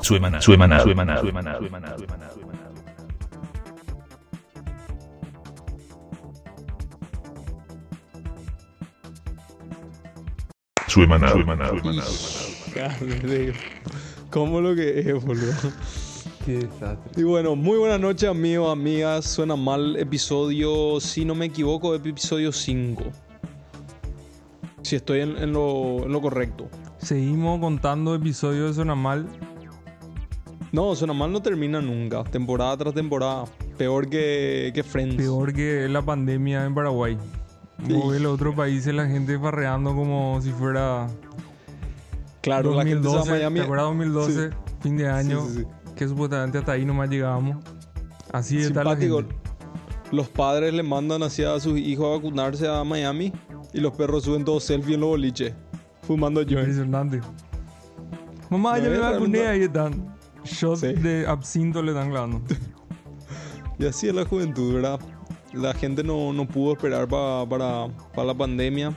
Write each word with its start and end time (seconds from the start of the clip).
Suemana, 0.00 0.40
suemana, 0.40 0.80
suemana, 0.80 1.20
suemana, 1.20 1.58
suemana, 1.58 1.96
suemana, 1.96 2.30
suemana. 2.32 2.58
Suemana, 10.86 11.30
suemana, 11.30 11.68
suemana, 11.68 12.02
Carne, 12.74 13.52
¿Cómo 14.30 14.60
lo 14.60 14.74
que 14.74 15.00
es, 15.00 15.24
boludo? 15.24 15.52
Qué 16.46 16.58
desastre. 16.58 17.12
Y 17.16 17.24
bueno, 17.24 17.56
muy 17.56 17.78
buenas 17.78 18.00
noches, 18.00 18.28
amigos, 18.28 18.72
amigas. 18.72 19.24
Suena 19.24 19.56
mal 19.56 19.96
episodio, 19.96 21.00
si 21.00 21.24
no 21.24 21.34
me 21.34 21.46
equivoco, 21.46 21.94
episodio 21.94 22.52
5. 22.52 23.04
Si 24.82 24.96
estoy 24.96 25.20
en, 25.20 25.36
en 25.38 25.52
lo, 25.52 26.04
en 26.04 26.12
lo 26.12 26.20
correcto. 26.20 26.68
Seguimos 26.98 27.60
contando 27.60 28.14
episodios 28.14 28.68
de 28.68 28.74
Suena 28.74 28.94
Mal. 28.94 29.26
No, 30.72 30.94
Suena 30.94 31.12
mal 31.14 31.32
no 31.32 31.40
termina 31.40 31.80
nunca. 31.80 32.24
Temporada 32.24 32.76
tras 32.76 32.94
temporada. 32.94 33.44
Peor 33.76 34.08
que, 34.08 34.70
que 34.74 34.82
Friends. 34.82 35.16
Peor 35.16 35.52
que 35.52 35.88
la 35.88 36.02
pandemia 36.02 36.64
en 36.64 36.74
Paraguay. 36.74 37.16
Sí. 37.86 37.92
en 37.94 38.22
los 38.22 38.34
otros 38.34 38.54
países 38.56 38.92
la 38.92 39.06
gente 39.06 39.38
farreando 39.38 39.94
como 39.94 40.40
si 40.42 40.50
fuera 40.50 41.06
Claro, 42.40 42.74
la 42.74 42.84
gente 42.84 42.96
2012. 42.96 43.30
Miami. 43.30 43.58
¿Te 43.60 43.64
acuerdas 43.64 43.86
2012? 43.86 44.50
Fin 44.80 44.96
de 44.96 45.08
año. 45.08 45.42
Sí, 45.42 45.52
sí, 45.52 45.58
sí. 45.60 45.94
Que 45.94 46.08
supuestamente 46.08 46.58
hasta 46.58 46.72
ahí 46.72 46.84
nomás 46.84 47.10
llegábamos. 47.10 47.56
Así 48.32 48.58
está 48.58 48.84
la 48.84 48.96
gente. 48.96 49.34
Los 50.10 50.28
padres 50.28 50.72
le 50.72 50.82
mandan 50.82 51.22
hacia 51.22 51.54
a 51.54 51.60
sus 51.60 51.78
hijos 51.78 52.06
a 52.06 52.16
vacunarse 52.16 52.66
a 52.66 52.82
Miami 52.84 53.32
y 53.74 53.80
los 53.80 53.92
perros 53.92 54.24
suben 54.24 54.44
todos 54.44 54.64
selfie 54.64 54.94
en 54.94 55.00
los 55.00 55.10
boliches. 55.10 55.52
Fumando 56.02 56.40
joints. 56.40 56.60
Impresionante. 56.60 57.20
Mamá, 58.48 58.78
ya 58.78 58.88
me 58.88 58.98
vacuné, 58.98 59.46
ahí 59.46 59.62
están. 59.62 60.17
Shots 60.44 60.80
Sí. 60.80 60.92
de 60.94 61.26
absinto 61.26 61.82
le 61.82 61.92
están 61.92 62.12
dando. 62.12 62.40
Y 63.80 63.86
así 63.86 64.08
es 64.08 64.14
la 64.14 64.24
juventud, 64.24 64.74
¿verdad? 64.74 64.98
La 65.52 65.72
gente 65.72 66.02
no, 66.02 66.32
no 66.32 66.48
pudo 66.48 66.72
esperar 66.72 67.06
pa- 67.06 67.46
para, 67.48 67.86
para 68.12 68.26
la 68.26 68.34
pandemia. 68.34 68.92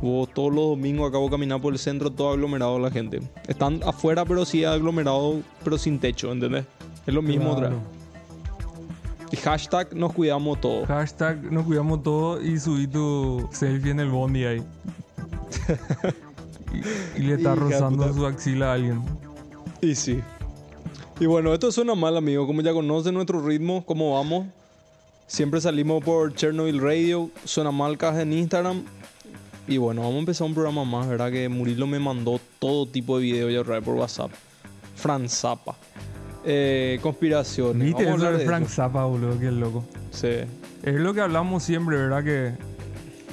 Vos 0.00 0.28
todos 0.32 0.54
los 0.54 0.64
domingos 0.68 1.08
acabo 1.08 1.24
de 1.24 1.30
caminar 1.32 1.60
por 1.60 1.72
el 1.72 1.78
centro, 1.80 2.08
todo 2.10 2.30
aglomerado 2.30 2.78
la 2.78 2.88
gente. 2.90 3.20
Están 3.48 3.80
afuera, 3.84 4.24
pero 4.24 4.44
sí 4.44 4.64
aglomerado, 4.64 5.40
pero 5.64 5.76
sin 5.76 5.98
techo, 5.98 6.30
¿entendés? 6.30 6.64
Es 7.04 7.12
lo 7.12 7.20
mismo 7.20 7.50
otra 7.50 7.70
Claro. 7.70 7.82
vez. 7.82 9.32
Y 9.32 9.36
hashtag 9.38 9.92
nos 9.96 10.12
cuidamos 10.12 10.60
todos. 10.60 10.86
Hashtag 10.86 11.50
nos 11.50 11.64
cuidamos 11.64 12.02
todos 12.04 12.44
y 12.44 12.60
subí 12.60 12.86
tu 12.86 13.48
selfie 13.50 13.90
en 13.90 14.00
el 14.00 14.10
bondi 14.10 14.44
ahí. 14.44 14.62
y, 17.16 17.20
y 17.20 17.22
le 17.24 17.34
está 17.34 17.54
Hija 17.54 17.60
rozando 17.60 18.02
puta. 18.04 18.14
su 18.14 18.26
axila 18.26 18.70
a 18.70 18.74
alguien. 18.74 19.02
Y 19.80 19.94
sí. 19.94 20.20
Y 21.20 21.26
bueno, 21.26 21.52
esto 21.52 21.70
suena 21.70 21.94
mal, 21.94 22.16
amigo. 22.16 22.46
Como 22.46 22.62
ya 22.62 22.72
conocen 22.72 23.14
nuestro 23.14 23.40
ritmo, 23.40 23.84
cómo 23.84 24.14
vamos. 24.14 24.46
Siempre 25.26 25.60
salimos 25.60 26.02
por 26.04 26.34
Chernobyl 26.34 26.80
Radio, 26.80 27.30
suena 27.44 27.70
mal 27.70 27.96
caja 27.96 28.22
en 28.22 28.32
Instagram. 28.32 28.84
Y 29.66 29.78
bueno, 29.78 30.02
vamos 30.02 30.16
a 30.16 30.18
empezar 30.20 30.46
un 30.46 30.54
programa 30.54 30.84
más, 30.84 31.08
¿verdad? 31.08 31.30
Que 31.30 31.48
Murilo 31.48 31.86
me 31.86 31.98
mandó 31.98 32.40
todo 32.58 32.86
tipo 32.86 33.18
de 33.18 33.24
videos 33.24 33.66
ya 33.66 33.80
por 33.80 33.94
WhatsApp. 33.94 34.30
Fran 34.96 35.28
Zappa. 35.28 35.76
Eh, 36.44 36.98
conspiraciones. 37.02 37.86
¿Viste 37.86 38.04
Vamos 38.04 38.22
a 38.22 38.26
hablar 38.26 38.40
de 38.40 38.46
Frank 38.46 38.64
eso. 38.64 38.74
Zappa, 38.74 39.04
boludo? 39.04 39.38
Qué 39.38 39.50
loco. 39.52 39.84
Sí. 40.10 40.40
Es 40.82 40.94
lo 40.94 41.14
que 41.14 41.20
hablamos 41.20 41.62
siempre, 41.62 41.96
¿verdad? 41.96 42.24
Que 42.24 42.52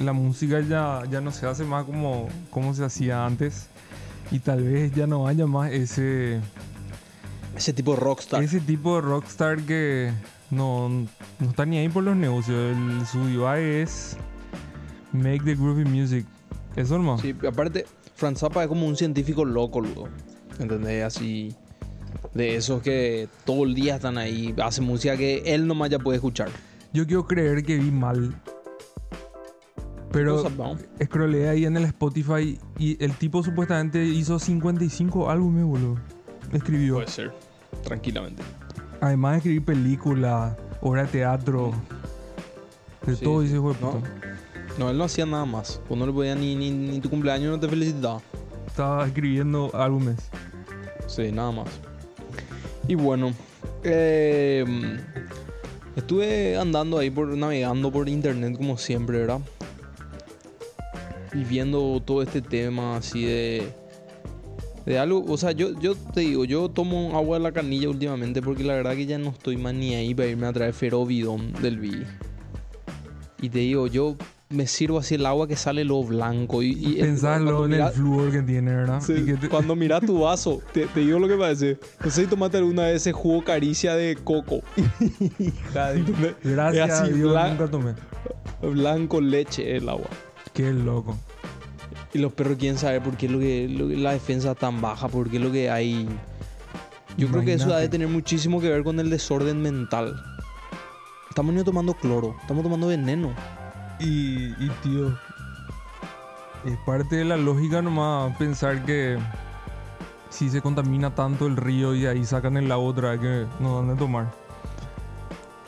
la 0.02 0.12
música 0.12 0.60
ya, 0.60 1.02
ya 1.10 1.20
no 1.20 1.32
se 1.32 1.46
hace 1.46 1.64
más 1.64 1.84
como, 1.84 2.28
como 2.50 2.72
se 2.74 2.84
hacía 2.84 3.26
antes. 3.26 3.66
Y 4.30 4.38
tal 4.38 4.62
vez 4.62 4.94
ya 4.94 5.08
no 5.08 5.26
haya 5.26 5.46
más 5.46 5.72
ese, 5.72 6.40
Ese 7.56 7.72
tipo 7.72 7.94
de 7.94 8.00
rockstar. 8.00 8.42
ese 8.42 8.60
tipo 8.60 8.96
de 8.96 9.02
rockstar 9.02 9.60
que 9.62 10.12
no, 10.50 10.88
no 10.88 11.48
está 11.48 11.66
ni 11.66 11.78
ahí 11.78 11.88
por 11.88 12.04
los 12.04 12.16
negocios. 12.16 12.76
El, 12.76 13.06
su 13.06 13.20
UI 13.20 13.82
es 13.82 14.16
make 15.12 15.40
the 15.44 15.54
groovy 15.54 15.84
music. 15.84 16.26
Eso 16.76 16.94
hermano. 16.94 17.18
Sí, 17.18 17.34
aparte, 17.46 17.86
Fran 18.14 18.36
Zappa 18.36 18.62
es 18.62 18.68
como 18.68 18.86
un 18.86 18.96
científico 18.96 19.44
loco, 19.44 19.80
luego. 19.80 20.08
¿Entendés? 20.58 21.04
Así. 21.04 21.54
De 22.34 22.56
esos 22.56 22.82
que 22.82 23.28
todo 23.44 23.64
el 23.64 23.74
día 23.74 23.96
están 23.96 24.18
ahí, 24.18 24.54
hace 24.62 24.80
música 24.80 25.16
que 25.16 25.42
él 25.46 25.66
nomás 25.66 25.90
ya 25.90 25.98
puede 25.98 26.16
escuchar. 26.16 26.50
Yo 26.92 27.06
quiero 27.06 27.26
creer 27.26 27.64
que 27.64 27.76
vi 27.76 27.90
mal. 27.90 28.34
Pero 30.12 30.44
scrollé 31.02 31.48
ahí 31.48 31.64
en 31.64 31.76
el 31.76 31.84
Spotify 31.84 32.58
y 32.78 33.02
el 33.02 33.14
tipo 33.14 33.44
supuestamente 33.44 34.04
hizo 34.04 34.38
55 34.38 35.30
álbumes, 35.30 35.64
boludo. 35.64 36.00
Escribió. 36.52 36.94
Puede 36.94 37.08
ser, 37.08 37.32
tranquilamente. 37.84 38.42
Además 39.00 39.32
de 39.32 39.36
escribir 39.38 39.64
películas, 39.64 40.56
obra 40.80 41.02
de 41.02 41.08
teatro. 41.08 41.72
De 43.06 43.16
Sí, 43.16 43.24
todo 43.24 43.42
ese 43.42 43.54
hijo 43.54 43.72
de 43.72 43.80
No. 43.80 43.90
puta. 43.92 44.08
No, 44.78 44.90
él 44.90 44.98
no 44.98 45.04
hacía 45.04 45.26
nada 45.26 45.44
más. 45.44 45.80
Pues 45.88 45.98
no 45.98 46.06
le 46.06 46.12
podía 46.12 46.34
ni, 46.34 46.54
ni, 46.54 46.70
ni 46.70 47.00
tu 47.00 47.10
cumpleaños, 47.10 47.50
no 47.52 47.60
te 47.60 47.68
felicitaba. 47.68 48.20
Estaba 48.66 49.06
escribiendo 49.06 49.70
álbumes. 49.74 50.16
Sí, 51.06 51.32
nada 51.32 51.50
más. 51.50 51.68
Y 52.86 52.94
bueno, 52.94 53.32
eh, 53.82 54.64
estuve 55.96 56.56
andando 56.56 56.98
ahí 56.98 57.10
por 57.10 57.28
navegando 57.28 57.90
por 57.90 58.08
internet 58.08 58.56
como 58.56 58.76
siempre, 58.78 59.18
¿verdad? 59.18 59.40
Y 61.32 61.44
viendo 61.44 62.00
todo 62.04 62.22
este 62.22 62.42
tema 62.42 62.96
así 62.96 63.24
de 63.24 63.72
de 64.86 64.98
algo, 64.98 65.24
o 65.28 65.36
sea, 65.36 65.52
yo, 65.52 65.78
yo 65.80 65.94
te 65.94 66.20
digo, 66.20 66.44
yo 66.44 66.68
tomo 66.68 67.16
agua 67.16 67.38
de 67.38 67.44
la 67.44 67.52
canilla 67.52 67.88
últimamente 67.88 68.40
porque 68.42 68.64
la 68.64 68.74
verdad 68.74 68.94
que 68.94 69.06
ya 69.06 69.18
no 69.18 69.30
estoy 69.30 69.56
más 69.56 69.74
ni 69.74 69.94
ahí 69.94 70.14
para 70.14 70.28
irme 70.28 70.46
a 70.46 70.52
traer 70.52 70.72
ferobidón 70.72 71.52
del 71.62 71.78
vi. 71.78 72.02
Y 73.42 73.48
te 73.50 73.58
digo, 73.60 73.86
yo 73.86 74.16
me 74.48 74.66
sirvo 74.66 74.98
así 74.98 75.14
el 75.14 75.24
agua 75.26 75.46
que 75.46 75.54
sale 75.54 75.84
lo 75.84 76.02
blanco 76.02 76.62
y, 76.62 76.70
y 76.72 76.94
Pensarlo 77.00 77.64
en 77.66 77.74
el 77.74 77.88
flúor 77.90 78.32
que 78.32 78.42
tiene, 78.42 78.74
¿verdad? 78.74 79.00
Sí, 79.00 79.12
Y 79.18 79.24
que 79.24 79.34
te- 79.34 79.48
Cuando 79.48 79.76
miras 79.76 80.04
tu 80.04 80.20
vaso, 80.20 80.60
te, 80.72 80.86
te 80.86 81.00
digo 81.00 81.18
lo 81.20 81.28
que 81.28 81.36
parece. 81.36 81.78
No 82.04 82.10
sé 82.10 82.22
si 82.24 82.26
tomaste 82.28 82.56
alguna 82.58 82.82
vez 82.84 82.96
ese 82.96 83.12
jugo 83.12 83.44
caricia 83.44 83.94
de 83.94 84.16
coco. 84.16 84.60
Gracias 85.72 86.90
a 87.00 87.06
Dios 87.08 87.32
blan- 87.32 87.50
nunca 87.50 87.70
tomé. 87.70 87.94
blanco 88.62 89.20
leche 89.20 89.76
el 89.76 89.88
agua. 89.88 90.08
Qué 90.52 90.72
loco. 90.72 91.16
Y 92.12 92.18
los 92.18 92.32
perros 92.32 92.56
quieren 92.58 92.76
saber 92.78 93.02
por 93.02 93.16
qué 93.16 93.26
es 93.26 93.32
lo 93.32 93.38
que, 93.38 93.68
lo 93.68 93.88
que- 93.88 93.96
la 93.96 94.12
defensa 94.12 94.54
tan 94.54 94.80
baja, 94.80 95.08
por 95.08 95.30
qué 95.30 95.36
es 95.36 95.42
lo 95.42 95.52
que 95.52 95.70
hay. 95.70 96.08
Yo 97.16 97.28
creo 97.28 97.44
que 97.44 97.54
eso 97.54 97.72
ha 97.74 97.78
de 97.78 97.88
tener 97.88 98.08
muchísimo 98.08 98.60
que 98.60 98.68
ver 98.68 98.82
con 98.82 98.98
el 98.98 99.10
desorden 99.10 99.60
mental. 99.62 100.14
Estamos 101.28 101.54
ni 101.54 101.62
tomando 101.62 101.94
cloro, 101.94 102.36
estamos 102.40 102.62
tomando 102.64 102.86
veneno. 102.88 103.32
Y, 104.00 104.46
y 104.64 104.70
tío, 104.82 105.08
es 106.64 106.76
parte 106.86 107.16
de 107.16 107.24
la 107.24 107.36
lógica 107.36 107.82
nomás 107.82 108.36
pensar 108.38 108.84
que 108.84 109.18
si 110.30 110.48
se 110.50 110.60
contamina 110.62 111.14
tanto 111.14 111.46
el 111.46 111.56
río 111.56 111.94
y 111.94 112.06
ahí 112.06 112.24
sacan 112.24 112.56
el 112.56 112.70
agua 112.72 112.88
otra 112.88 113.20
que 113.20 113.44
no 113.60 113.76
dan 113.76 113.88
de 113.88 113.94
tomar. 113.96 114.26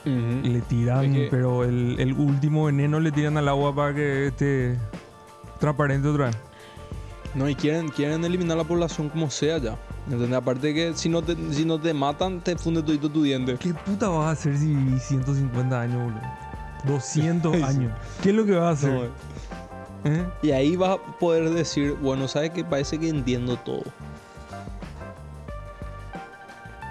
Le 0.05 0.61
tiran, 0.63 1.05
Es 1.05 1.13
que- 1.13 1.29
pero 1.31 1.63
el, 1.65 1.97
el 2.01 2.13
último 2.15 2.65
veneno 2.65 2.99
le 2.99 3.13
tiran 3.13 3.37
al 3.37 3.49
agua 3.49 3.75
para 3.75 3.95
que 3.95 4.27
esté 4.29 4.79
transparente 5.63 6.09
otra 6.09 6.27
vez. 6.27 6.37
No, 7.35 7.49
y 7.49 7.55
quieren, 7.55 7.89
quieren 7.89 8.23
eliminar 8.25 8.59
la 8.59 8.65
población 8.65 9.09
como 9.09 9.31
sea 9.31 9.57
ya. 9.59 9.77
¿Entendés? 10.11 10.33
Aparte 10.35 10.75
que 10.75 10.93
si 10.95 11.09
no 11.09 11.23
te, 11.23 11.35
si 11.53 11.65
no 11.65 11.81
te 11.81 11.95
matan, 11.95 12.41
te 12.41 12.57
funde 12.57 12.83
todito 12.83 13.09
tu 13.09 13.23
diente. 13.23 13.57
¿Qué 13.57 13.73
puta 13.73 14.09
vas 14.09 14.27
a 14.27 14.31
hacer 14.33 14.59
si 14.59 14.67
vivís 14.75 15.03
150 15.05 15.81
años, 15.81 16.03
boludo? 16.03 16.21
200 16.85 17.57
Sí. 17.57 17.63
años. 17.63 17.93
¿Qué 18.23 18.31
es 18.31 18.35
lo 18.35 18.45
que 18.45 18.53
vas 18.53 18.65
a 18.67 18.71
hacer? 18.73 18.93
No, 20.05 20.11
eh. 20.11 20.27
Y 20.43 20.51
ahí 20.51 20.77
vas 20.77 20.99
a 20.99 21.19
poder 21.19 21.49
decir, 21.51 21.97
bueno, 22.03 22.27
¿sabes 22.29 22.51
qué? 22.51 22.65
Parece 22.65 22.99
que 22.99 23.09
entiendo 23.09 23.57
todo. 23.57 23.85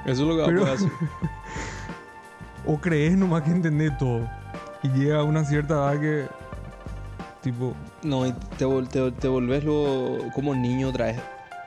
Eso 0.06 0.24
es 0.24 0.28
lo 0.28 0.36
que 0.36 0.42
vas 0.42 0.50
a 0.50 0.56
poder 0.56 0.74
hacer. 0.76 0.90
O 2.64 2.80
crees 2.80 3.18
nomás 3.18 3.42
que 3.42 3.50
entendés 3.50 3.98
todo. 3.98 4.22
Y 4.84 4.90
llega 4.90 5.20
a 5.20 5.24
una 5.24 5.44
cierta 5.44 5.74
edad 5.74 6.00
que. 6.00 6.28
Tipo. 7.42 7.74
No, 8.04 8.26
y 8.28 8.34
te, 8.58 8.66
te, 8.90 9.12
te 9.12 9.28
volvés 9.28 9.64
como 10.34 10.54
niño 10.56 10.90
otra 10.90 11.06
vez. 11.08 11.20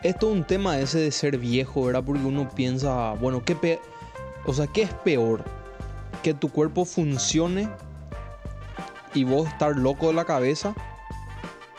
Esto 0.02 0.28
es 0.30 0.36
un 0.36 0.44
tema 0.44 0.78
ese 0.78 0.98
de 0.98 1.10
ser 1.10 1.38
viejo, 1.38 1.84
¿verdad? 1.84 2.02
Porque 2.04 2.24
uno 2.24 2.48
piensa, 2.48 3.12
bueno, 3.14 3.42
¿qué, 3.44 3.56
pe- 3.56 3.80
o 4.46 4.52
sea, 4.52 4.66
¿qué 4.66 4.82
es 4.82 4.92
peor? 4.92 5.42
Que 6.22 6.34
tu 6.34 6.50
cuerpo 6.50 6.84
funcione 6.84 7.68
y 9.14 9.24
vos 9.24 9.48
estar 9.48 9.76
loco 9.76 10.08
de 10.08 10.12
la 10.14 10.24
cabeza, 10.24 10.74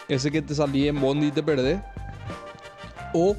ese 0.08 0.32
que 0.32 0.42
te 0.42 0.56
salí 0.56 0.88
en 0.88 1.00
bondi 1.00 1.28
y 1.28 1.32
te 1.32 1.44
perdés, 1.44 1.80
o 3.14 3.36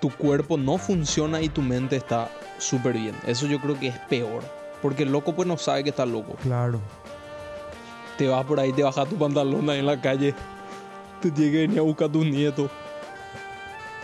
tu 0.00 0.10
cuerpo 0.10 0.56
no 0.58 0.76
funciona 0.78 1.40
y 1.40 1.48
tu 1.48 1.62
mente 1.62 1.96
está 1.96 2.28
súper 2.58 2.94
bien. 2.94 3.14
Eso 3.26 3.46
yo 3.46 3.60
creo 3.60 3.78
que 3.78 3.88
es 3.88 3.98
peor. 4.00 4.42
Porque 4.82 5.04
el 5.04 5.12
loco 5.12 5.34
pues 5.34 5.48
no 5.48 5.56
sabe 5.56 5.82
que 5.84 5.90
está 5.90 6.04
loco. 6.04 6.34
Claro. 6.42 6.80
Te 8.16 8.28
vas 8.28 8.44
por 8.44 8.58
ahí, 8.58 8.72
te 8.72 8.82
bajas 8.82 9.08
tu 9.08 9.16
pantalón 9.16 9.68
ahí 9.68 9.80
en 9.80 9.86
la 9.86 10.00
calle. 10.00 10.34
Te 11.20 11.30
tiene 11.30 11.52
que 11.52 11.58
venir 11.58 11.78
a 11.78 11.82
buscar 11.82 12.08
a 12.08 12.12
tus 12.12 12.24
nietos. 12.24 12.70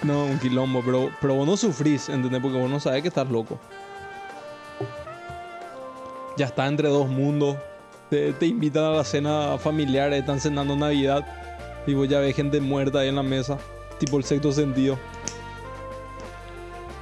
No, 0.02 0.24
un 0.24 0.38
quilombo, 0.38 0.82
pero, 0.84 1.10
pero 1.20 1.34
vos 1.34 1.46
no 1.46 1.56
sufrís, 1.56 2.08
¿entendés? 2.08 2.42
Porque 2.42 2.58
vos 2.58 2.68
no 2.68 2.80
sabés 2.80 3.02
que 3.02 3.08
estás 3.08 3.28
loco. 3.30 3.58
Ya 6.36 6.46
está 6.46 6.66
entre 6.66 6.88
dos 6.88 7.08
mundos. 7.08 7.56
Te, 8.10 8.34
invitan 8.46 8.84
a 8.84 8.90
la 8.90 9.04
cena 9.04 9.56
familiar, 9.58 10.12
están 10.12 10.40
cenando 10.40 10.74
Navidad. 10.76 11.24
Y 11.86 11.94
vos 11.94 12.08
ya 12.08 12.18
ves 12.20 12.34
gente 12.34 12.60
muerta 12.60 13.00
ahí 13.00 13.08
en 13.08 13.16
la 13.16 13.22
mesa. 13.22 13.58
Tipo 13.98 14.18
el 14.18 14.24
sexto 14.24 14.52
sentido. 14.52 14.98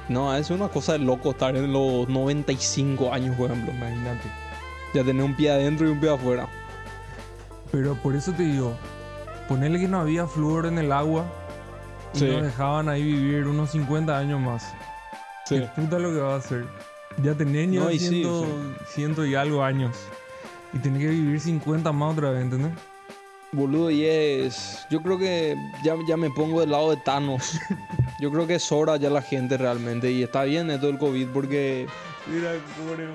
No, 0.07 0.35
es 0.35 0.49
una 0.49 0.67
cosa 0.67 0.93
de 0.93 0.99
loco 0.99 1.31
estar 1.31 1.55
en 1.55 1.71
los 1.73 2.07
95 2.07 3.13
años, 3.13 3.35
por 3.35 3.49
ejemplo. 3.49 3.73
Imagínate. 3.73 4.29
Ya 4.93 5.03
tener 5.03 5.23
un 5.23 5.35
pie 5.35 5.51
adentro 5.51 5.87
y 5.87 5.91
un 5.91 5.99
pie 5.99 6.09
afuera. 6.09 6.47
Pero 7.71 7.95
por 7.95 8.15
eso 8.15 8.31
te 8.33 8.43
digo, 8.43 8.75
ponerle 9.47 9.79
que 9.79 9.87
no 9.87 9.99
había 9.99 10.27
flúor 10.27 10.65
en 10.65 10.77
el 10.77 10.91
agua 10.91 11.25
y 12.13 12.19
Sí. 12.19 12.25
nos 12.25 12.43
dejaban 12.43 12.89
ahí 12.89 13.03
vivir 13.03 13.47
unos 13.47 13.71
50 13.71 14.17
años 14.17 14.39
más. 14.39 14.73
Sí. 15.45 15.59
¿Qué 15.59 15.81
puta 15.81 15.99
lo 15.99 16.09
que 16.13 16.19
va 16.19 16.33
a 16.35 16.37
hacer? 16.37 16.65
Ya 17.21 17.33
tenés 17.35 17.69
y 17.93 17.99
ciento, 17.99 18.45
sí. 18.45 18.85
ciento 18.93 19.25
y 19.25 19.35
algo 19.35 19.63
años. 19.63 19.95
Y 20.73 20.79
tenés 20.79 20.99
que 21.01 21.09
vivir 21.09 21.39
50 21.39 21.91
más 21.91 22.13
otra 22.13 22.31
vez, 22.31 22.43
¿entendés? 22.43 22.71
Boludo, 23.53 23.91
y 23.91 24.05
es. 24.05 24.85
Yo 24.89 25.01
creo 25.01 25.17
que 25.17 25.57
ya, 25.83 25.95
ya 26.07 26.15
me 26.15 26.29
pongo 26.29 26.61
del 26.61 26.71
lado 26.71 26.91
de 26.91 26.97
Thanos. 26.97 27.59
Yo 28.21 28.31
creo 28.31 28.47
que 28.47 28.59
sobra 28.59 28.95
ya 28.95 29.09
la 29.09 29.21
gente 29.21 29.57
realmente. 29.57 30.09
Y 30.09 30.23
está 30.23 30.43
bien 30.43 30.71
esto 30.71 30.87
del 30.87 30.97
COVID 30.97 31.27
porque. 31.33 31.85
Mira, 32.27 32.51
pobre. 32.77 33.09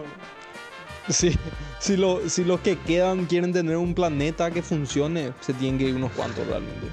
Si, 1.08 1.38
si, 1.78 1.96
lo- 1.96 2.28
si 2.28 2.44
los 2.44 2.60
que 2.60 2.76
quedan 2.78 3.26
quieren 3.26 3.52
tener 3.52 3.76
un 3.76 3.94
planeta 3.94 4.50
que 4.50 4.62
funcione, 4.62 5.32
se 5.40 5.52
tienen 5.54 5.78
que 5.78 5.84
ir 5.84 5.94
unos 5.94 6.10
cuantos 6.12 6.46
realmente. 6.46 6.88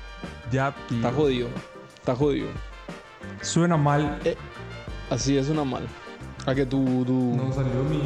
Ya, 0.51 0.74
tío. 0.88 0.98
Está 0.98 1.12
jodido. 1.12 1.48
Está 1.95 2.15
jodido. 2.15 2.48
Suena 3.42 3.75
mal. 3.77 4.19
Así 5.10 5.38
es 5.38 5.50
una 5.50 5.63
mal. 5.63 5.88
A 6.45 6.54
que 6.54 6.65
tú. 6.65 7.04
tú... 7.06 7.33
No 7.36 7.51
salió 7.54 7.83
mi. 7.83 8.01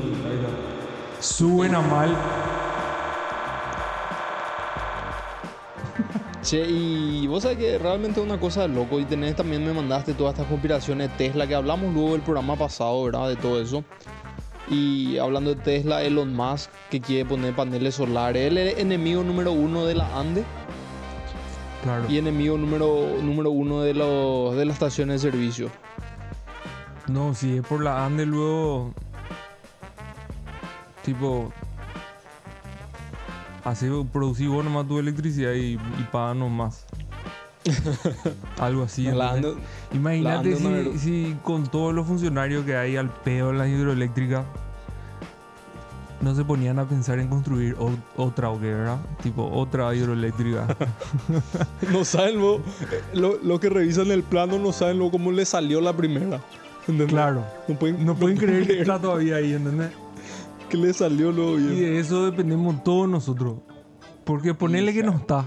Suena 1.19 1.81
mal. 1.81 2.15
Che, 6.43 6.65
y 6.65 7.27
vos 7.27 7.43
sabés 7.43 7.57
que 7.57 7.77
realmente 7.77 8.21
es 8.21 8.25
una 8.25 8.39
cosa 8.39 8.61
de 8.61 8.67
loco. 8.69 8.99
Y 8.99 9.05
tenés 9.05 9.35
también 9.35 9.65
me 9.65 9.73
mandaste 9.73 10.13
todas 10.13 10.33
estas 10.35 10.47
conspiraciones 10.47 11.09
Tesla 11.17 11.45
que 11.47 11.55
hablamos 11.55 11.93
luego 11.93 12.13
del 12.13 12.21
programa 12.21 12.55
pasado, 12.55 13.03
¿verdad? 13.03 13.27
De 13.29 13.35
todo 13.35 13.59
eso. 13.61 13.83
Y 14.69 15.17
hablando 15.17 15.55
de 15.55 15.61
Tesla, 15.61 16.03
Elon 16.03 16.35
Musk 16.35 16.69
que 16.89 16.99
quiere 16.99 17.25
poner 17.25 17.55
paneles 17.55 17.95
solares. 17.95 18.47
Él 18.47 18.57
es 18.57 18.77
enemigo 18.77 19.23
número 19.23 19.51
uno 19.53 19.85
de 19.85 19.95
la 19.95 20.19
Ande 20.19 20.43
Claro. 21.83 22.05
y 22.09 22.17
enemigo 22.17 22.57
número, 22.57 23.17
número 23.21 23.49
uno 23.51 23.81
de, 23.81 23.93
los, 23.93 24.55
de 24.57 24.65
las 24.65 24.73
estaciones 24.75 25.21
de 25.21 25.31
servicio. 25.31 25.69
No, 27.07 27.33
si 27.33 27.57
es 27.57 27.61
por 27.65 27.81
la 27.81 28.05
Ande 28.05 28.25
luego. 28.25 28.93
Tipo. 31.03 31.53
Así 33.63 33.87
producir 34.11 34.49
vos 34.49 34.63
nomás 34.63 34.87
tu 34.87 34.99
electricidad 34.99 35.53
y, 35.53 35.73
y 35.73 36.07
paganos 36.11 36.49
más. 36.49 36.85
Algo 38.59 38.83
así. 38.83 39.07
Imagínate 39.93 40.55
si, 40.97 41.35
con 41.43 41.67
todos 41.67 41.93
los 41.93 42.07
funcionarios 42.07 42.65
que 42.65 42.75
hay 42.75 42.97
al 42.97 43.09
pedo 43.09 43.51
en 43.51 43.57
la 43.57 43.67
hidroeléctrica 43.67 44.45
no 46.19 46.33
se 46.33 46.43
ponían 46.43 46.79
a 46.79 46.85
pensar 46.87 47.19
en 47.19 47.27
construir 47.27 47.75
otra 48.15 48.49
¿verdad? 48.49 48.97
Tipo 49.21 49.49
otra 49.51 49.93
hidroeléctrica. 49.93 50.75
no 51.91 52.03
saben 52.03 52.39
lo, 52.39 52.59
lo, 53.13 53.37
lo 53.43 53.59
que 53.59 53.69
revisan 53.69 54.09
el 54.09 54.23
plano, 54.23 54.57
no 54.57 54.71
saben 54.71 54.97
lo, 54.97 55.11
cómo 55.11 55.31
le 55.31 55.45
salió 55.45 55.79
la 55.79 55.95
primera. 55.95 56.41
¿Entendés? 56.81 57.07
claro. 57.07 57.45
No 57.67 57.75
pueden, 57.75 58.05
No 58.05 58.15
pueden 58.15 58.37
creer 58.37 58.65
que 58.65 58.79
está 58.81 58.99
todavía 58.99 59.35
ahí, 59.35 59.53
¿entendés? 59.53 59.91
que 60.69 60.77
le 60.77 60.93
salió 60.93 61.31
lo 61.31 61.57
Y 61.59 61.79
de 61.79 61.99
eso 61.99 62.25
dependemos 62.25 62.83
todos 62.83 63.07
nosotros. 63.07 63.59
Porque 64.23 64.53
ponerle 64.53 64.93
que 64.93 65.03
no 65.03 65.13
está 65.13 65.45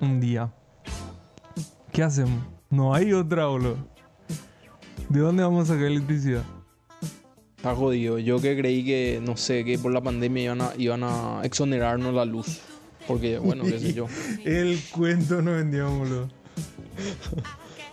un 0.00 0.20
día. 0.20 0.52
¿Qué 1.96 2.02
hacemos? 2.02 2.44
No 2.68 2.94
hay 2.94 3.14
otra, 3.14 3.46
boludo. 3.46 3.78
¿De 5.08 5.18
dónde 5.18 5.42
vamos 5.42 5.70
a 5.70 5.72
sacar 5.72 5.86
electricidad? 5.86 6.42
Está 7.56 7.74
jodido. 7.74 8.18
Yo 8.18 8.38
que 8.38 8.54
creí 8.54 8.84
que, 8.84 9.22
no 9.24 9.38
sé, 9.38 9.64
que 9.64 9.78
por 9.78 9.92
la 9.92 10.02
pandemia 10.02 10.42
iban 10.42 10.60
a, 10.60 10.72
iban 10.76 11.02
a 11.04 11.40
exonerarnos 11.42 12.12
la 12.12 12.26
luz. 12.26 12.60
Porque, 13.08 13.38
bueno, 13.38 13.64
qué 13.64 13.78
sé 13.78 13.94
yo. 13.94 14.08
El 14.44 14.78
cuento 14.92 15.40
no 15.40 15.52
vendíamos, 15.52 16.00
boludo. 16.00 16.28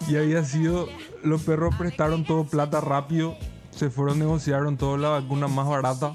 Y 0.10 0.18
había 0.18 0.44
sido. 0.44 0.90
Los 1.24 1.44
perros 1.44 1.74
prestaron 1.78 2.26
todo 2.26 2.44
plata 2.44 2.82
rápido. 2.82 3.38
Se 3.72 3.90
fueron, 3.90 4.20
negociaron 4.20 4.76
toda 4.76 4.98
la 4.98 5.10
vacuna 5.12 5.48
más 5.48 5.66
barata. 5.66 6.12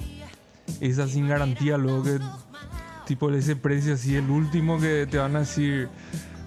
Esa 0.82 1.08
sin 1.08 1.26
garantía, 1.26 1.78
luego 1.78 2.02
que. 2.02 2.18
Tipo 3.06 3.30
ese 3.30 3.56
precio 3.56 3.94
así, 3.94 4.14
el 4.14 4.28
último 4.28 4.78
que 4.78 5.06
te 5.10 5.16
van 5.16 5.36
a 5.36 5.38
decir. 5.38 5.88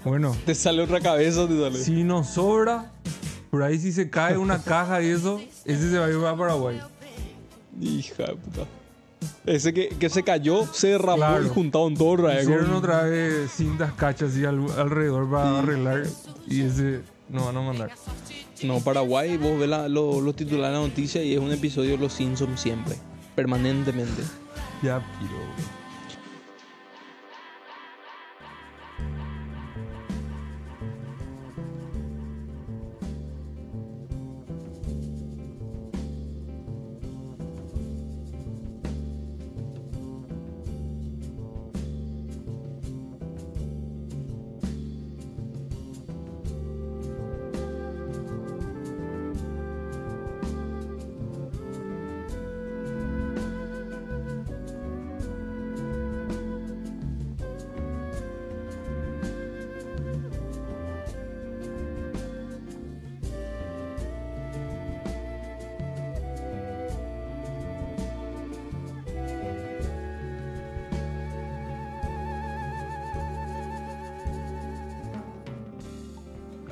Bueno, 0.03 0.35
Te 0.45 0.55
sale 0.55 0.81
otra 0.81 0.99
cabeza, 0.99 1.47
te 1.47 1.59
sale. 1.59 1.77
si 1.83 2.03
nos 2.03 2.27
sobra, 2.29 2.91
por 3.51 3.61
ahí 3.63 3.77
si 3.79 3.91
se 3.91 4.09
cae 4.09 4.37
una 4.37 4.61
caja 4.63 5.01
y 5.03 5.07
eso, 5.07 5.39
ese 5.65 5.89
se 5.91 5.99
va 5.99 6.05
a 6.07 6.09
ir 6.09 6.15
a 6.25 6.35
Paraguay. 6.35 6.79
Hija 7.79 8.23
de 8.23 8.35
puta. 8.35 8.61
Ese 9.45 9.73
que, 9.73 9.89
que 9.89 10.09
se 10.09 10.23
cayó, 10.23 10.65
se 10.73 10.87
derramó 10.89 11.17
Claro. 11.17 11.45
y 11.45 11.49
juntaron 11.49 11.95
todo 11.95 12.17
vez. 12.17 12.43
Hicieron 12.43 12.65
con- 12.67 12.75
otra 12.75 13.03
vez 13.03 13.51
cintas 13.51 13.93
cachas 13.93 14.31
así 14.31 14.43
al- 14.45 14.65
alrededor 14.77 15.29
para 15.29 15.59
arreglar 15.59 16.03
y 16.47 16.61
ese 16.61 17.01
no 17.29 17.45
van 17.45 17.57
a 17.57 17.61
mandar. 17.61 17.91
No, 18.63 18.79
Paraguay, 18.79 19.37
vos 19.37 19.59
ves 19.59 19.69
la- 19.69 19.87
lo- 19.87 20.21
los 20.21 20.35
titulares 20.35 20.73
de 20.75 20.81
la 20.81 20.87
noticia 20.87 21.23
y 21.23 21.33
es 21.33 21.39
un 21.39 21.51
episodio 21.51 21.91
de 21.91 21.97
Los 21.97 22.13
Simpsons 22.13 22.59
siempre. 22.59 22.95
Permanentemente. 23.35 24.21
Ya, 24.83 24.99
piro, 25.19 25.31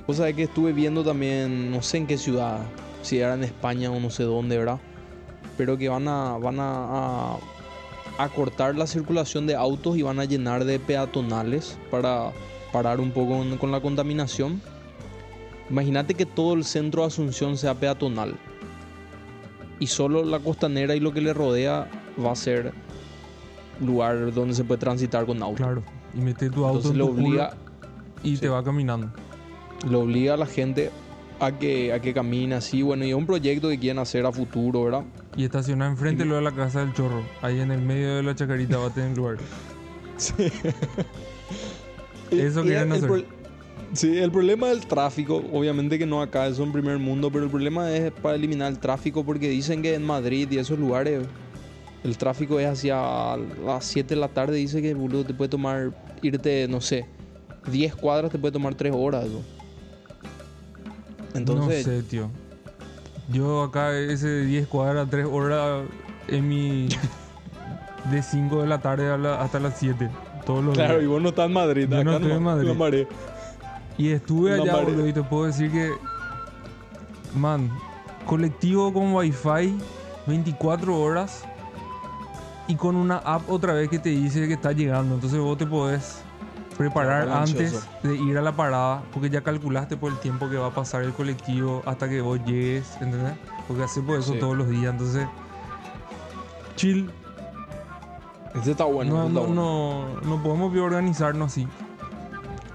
Vos 0.09 0.17
sabés 0.17 0.35
que 0.35 0.41
estuve 0.41 0.73
viendo 0.73 1.03
también, 1.03 1.69
no 1.69 1.83
sé 1.83 1.97
en 1.99 2.07
qué 2.07 2.17
ciudad, 2.17 2.61
si 3.03 3.19
era 3.19 3.35
en 3.35 3.43
España 3.43 3.91
o 3.91 3.99
no 3.99 4.09
sé 4.09 4.23
dónde, 4.23 4.57
¿verdad? 4.57 4.79
Pero 5.55 5.77
que 5.77 5.87
van 5.87 6.07
a, 6.07 6.35
van 6.39 6.59
a, 6.59 7.33
a, 7.35 7.37
a 8.17 8.29
cortar 8.29 8.73
la 8.75 8.87
circulación 8.87 9.45
de 9.45 9.53
autos 9.53 9.97
y 9.97 10.01
van 10.01 10.19
a 10.19 10.25
llenar 10.25 10.65
de 10.65 10.79
peatonales 10.79 11.77
para 11.91 12.31
parar 12.73 12.99
un 12.99 13.11
poco 13.11 13.37
con, 13.37 13.55
con 13.59 13.71
la 13.71 13.81
contaminación. 13.81 14.59
Imagínate 15.69 16.15
que 16.15 16.25
todo 16.25 16.55
el 16.55 16.63
centro 16.63 17.03
de 17.03 17.09
Asunción 17.09 17.55
sea 17.55 17.75
peatonal. 17.75 18.33
Y 19.77 19.85
solo 19.85 20.23
la 20.23 20.39
costanera 20.39 20.95
y 20.95 20.99
lo 20.99 21.13
que 21.13 21.21
le 21.21 21.35
rodea 21.35 21.87
va 22.19 22.31
a 22.31 22.35
ser 22.35 22.73
lugar 23.79 24.33
donde 24.33 24.55
se 24.55 24.63
puede 24.63 24.79
transitar 24.79 25.27
con 25.27 25.43
auto. 25.43 25.57
Claro. 25.57 25.83
Y 26.15 26.21
mete 26.21 26.49
tu 26.49 26.65
auto 26.65 26.89
Entonces 26.89 26.91
en 26.93 26.97
le 26.97 27.03
tu 27.03 27.09
culo 27.11 27.27
obliga, 27.27 27.57
y 28.23 28.35
sí. 28.37 28.41
te 28.41 28.49
va 28.49 28.63
caminando. 28.63 29.11
Le 29.87 29.95
obliga 29.95 30.33
a 30.33 30.37
la 30.37 30.45
gente 30.45 30.91
a 31.39 31.57
que, 31.57 31.93
a 31.93 32.01
que 32.01 32.13
camine 32.13 32.55
así. 32.55 32.81
Bueno, 32.81 33.05
y 33.05 33.09
es 33.09 33.15
un 33.15 33.25
proyecto 33.25 33.69
que 33.69 33.79
quieren 33.79 33.99
hacer 33.99 34.25
a 34.25 34.31
futuro, 34.31 34.83
¿verdad? 34.83 35.03
Y 35.37 35.45
estaciona 35.45 35.87
enfrente 35.87 36.25
lo 36.25 36.35
de 36.35 36.41
la 36.41 36.51
casa 36.51 36.79
del 36.79 36.93
chorro. 36.93 37.23
Ahí 37.41 37.61
en 37.61 37.71
el 37.71 37.81
medio 37.81 38.17
de 38.17 38.23
la 38.23 38.35
chacarita 38.35 38.77
va 38.77 38.87
a 38.87 38.93
tener 38.93 39.15
lugar. 39.15 39.37
Eso 42.31 42.61
Y 42.61 42.67
quieren 42.67 42.91
hacer. 42.91 43.07
pro- 43.07 43.39
Sí, 43.93 44.19
el 44.19 44.31
problema 44.31 44.67
del 44.67 44.85
tráfico, 44.85 45.37
obviamente 45.51 45.97
que 45.97 46.05
no 46.05 46.21
acá, 46.21 46.45
eso 46.45 46.61
en 46.63 46.71
primer 46.71 46.99
mundo, 46.99 47.31
pero 47.31 47.45
el 47.45 47.49
problema 47.49 47.91
es 47.91 48.11
para 48.11 48.35
eliminar 48.35 48.71
el 48.71 48.77
tráfico 48.77 49.23
porque 49.25 49.49
dicen 49.49 49.81
que 49.81 49.95
en 49.95 50.05
Madrid 50.05 50.47
y 50.51 50.59
esos 50.59 50.77
lugares 50.77 51.25
el 52.03 52.17
tráfico 52.19 52.59
es 52.59 52.67
hacia 52.67 53.01
las 53.65 53.85
7 53.85 54.13
de 54.13 54.21
la 54.21 54.27
tarde, 54.27 54.57
dice 54.57 54.79
que 54.83 54.93
boludo, 54.93 55.25
te 55.25 55.33
puede 55.33 55.49
tomar, 55.49 55.91
irte, 56.21 56.67
no 56.69 56.81
sé, 56.81 57.07
10 57.71 57.95
cuadras 57.95 58.31
te 58.31 58.37
puede 58.37 58.51
tomar 58.51 58.75
3 58.75 58.93
horas. 58.95 59.25
eso. 59.25 59.41
Entonces, 61.33 61.85
no 61.87 61.93
sé, 61.93 62.03
tío. 62.03 62.29
Yo 63.31 63.63
acá 63.63 63.95
ese 63.97 64.45
10 64.45 64.67
cuadras, 64.67 65.09
3 65.09 65.25
horas 65.29 65.83
en 66.27 66.47
mi... 66.47 66.89
de 68.11 68.23
5 68.23 68.61
de 68.61 68.67
la 68.67 68.79
tarde 68.81 69.17
la- 69.17 69.41
hasta 69.41 69.59
las 69.59 69.77
7. 69.77 70.09
Todos 70.45 70.63
los 70.63 70.73
claro, 70.75 70.93
días. 70.93 71.03
y 71.03 71.07
vos 71.07 71.21
no 71.21 71.29
estás 71.29 71.45
en 71.47 71.53
Madrid. 71.53 71.87
Yo 71.89 72.03
no 72.03 72.11
acá 72.11 72.19
estoy 72.19 72.31
en 72.31 72.77
Madrid. 72.77 73.05
Y 73.97 74.09
estuve 74.09 74.53
allá, 74.53 74.77
boludo, 74.77 75.07
y 75.07 75.13
te 75.13 75.21
puedo 75.21 75.45
decir 75.45 75.71
que... 75.71 75.91
Man, 77.35 77.69
colectivo 78.25 78.91
con 78.91 79.13
wifi 79.13 79.77
24 80.25 80.99
horas 80.99 81.43
y 82.67 82.75
con 82.75 82.95
una 82.95 83.17
app 83.17 83.49
otra 83.49 83.73
vez 83.73 83.89
que 83.89 83.99
te 83.99 84.09
dice 84.09 84.47
que 84.47 84.53
está 84.53 84.71
llegando. 84.71 85.15
Entonces 85.15 85.39
vos 85.39 85.57
te 85.57 85.67
podés 85.67 86.21
preparar 86.79 87.27
antes 87.29 87.85
de 88.03 88.15
ir 88.15 88.37
a 88.37 88.41
la 88.41 88.53
parada 88.53 89.03
porque 89.13 89.29
ya 89.29 89.41
calculaste 89.41 89.97
por 89.97 90.13
el 90.13 90.17
tiempo 90.19 90.49
que 90.49 90.55
va 90.55 90.67
a 90.67 90.73
pasar 90.73 91.03
el 91.03 91.11
colectivo 91.11 91.83
hasta 91.85 92.07
que 92.07 92.21
vos 92.21 92.39
llegues, 92.45 92.89
¿entendés? 93.01 93.33
Porque 93.67 93.83
hacemos 93.83 94.17
eso 94.19 94.31
Sí. 94.33 94.39
todos 94.39 94.55
los 94.57 94.69
días, 94.69 94.93
entonces... 94.93 95.27
Chill. 96.77 97.11
Ese 98.55 98.71
está 98.71 98.85
bueno. 98.85 99.13
no, 99.13 99.27
está 99.27 99.33
no, 99.33 99.45
bueno. 99.45 100.21
no, 100.23 100.37
no 100.37 100.41
podemos 100.43 100.73
organizarnos 100.77 101.51
así. 101.51 101.67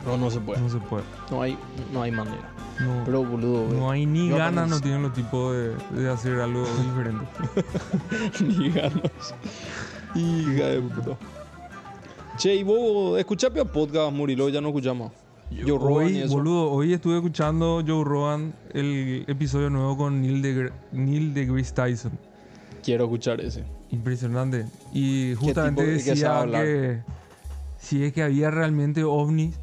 no, 0.04 0.18
no 0.18 0.30
se 0.30 0.38
puede. 0.38 0.60
No 0.60 0.68
se 0.68 0.76
puede. 0.80 1.04
No 1.30 1.40
hay, 1.40 1.56
no 1.90 2.02
hay 2.02 2.12
manera. 2.12 2.50
No, 2.80 3.04
Pero 3.06 3.24
boludo, 3.24 3.72
no 3.72 3.90
hay 3.90 4.04
ni 4.04 4.28
yo 4.28 4.36
ganas, 4.36 4.68
no 4.68 4.80
tienen 4.80 5.00
los 5.02 5.14
tipos 5.14 5.54
de, 5.54 5.74
de 6.02 6.10
hacer 6.10 6.40
algo 6.40 6.66
diferente. 6.82 7.26
ni 8.40 8.68
ganas. 8.70 9.34
Hija 10.14 10.66
de 10.66 10.80
puta. 10.82 11.16
Che, 12.36 12.54
y 12.54 12.62
vos 12.64 13.18
escuchaste 13.18 13.60
a 13.60 13.64
podcast, 13.64 14.12
Murilo, 14.12 14.48
ya 14.48 14.60
no 14.60 14.68
escuchamos. 14.68 15.12
Yo 15.50 15.76
hoy, 15.76 16.26
boludo, 16.26 16.70
hoy 16.70 16.92
estuve 16.92 17.16
escuchando 17.16 17.82
Joe 17.86 18.02
Rogan 18.02 18.54
el 18.72 19.24
episodio 19.28 19.70
nuevo 19.70 19.96
con 19.96 20.20
Neil, 20.20 20.42
de, 20.42 20.72
Neil 20.90 21.32
deGrasse 21.32 21.72
Tyson. 21.72 22.12
Quiero 22.82 23.04
escuchar 23.04 23.40
ese. 23.40 23.64
Impresionante. 23.90 24.66
Y 24.92 25.34
justamente 25.38 25.86
de 25.86 25.92
decía 25.92 26.44
que 26.50 27.02
si 27.78 28.02
es 28.02 28.12
que 28.12 28.22
había 28.22 28.50
realmente 28.50 29.04
ovnis, 29.04 29.56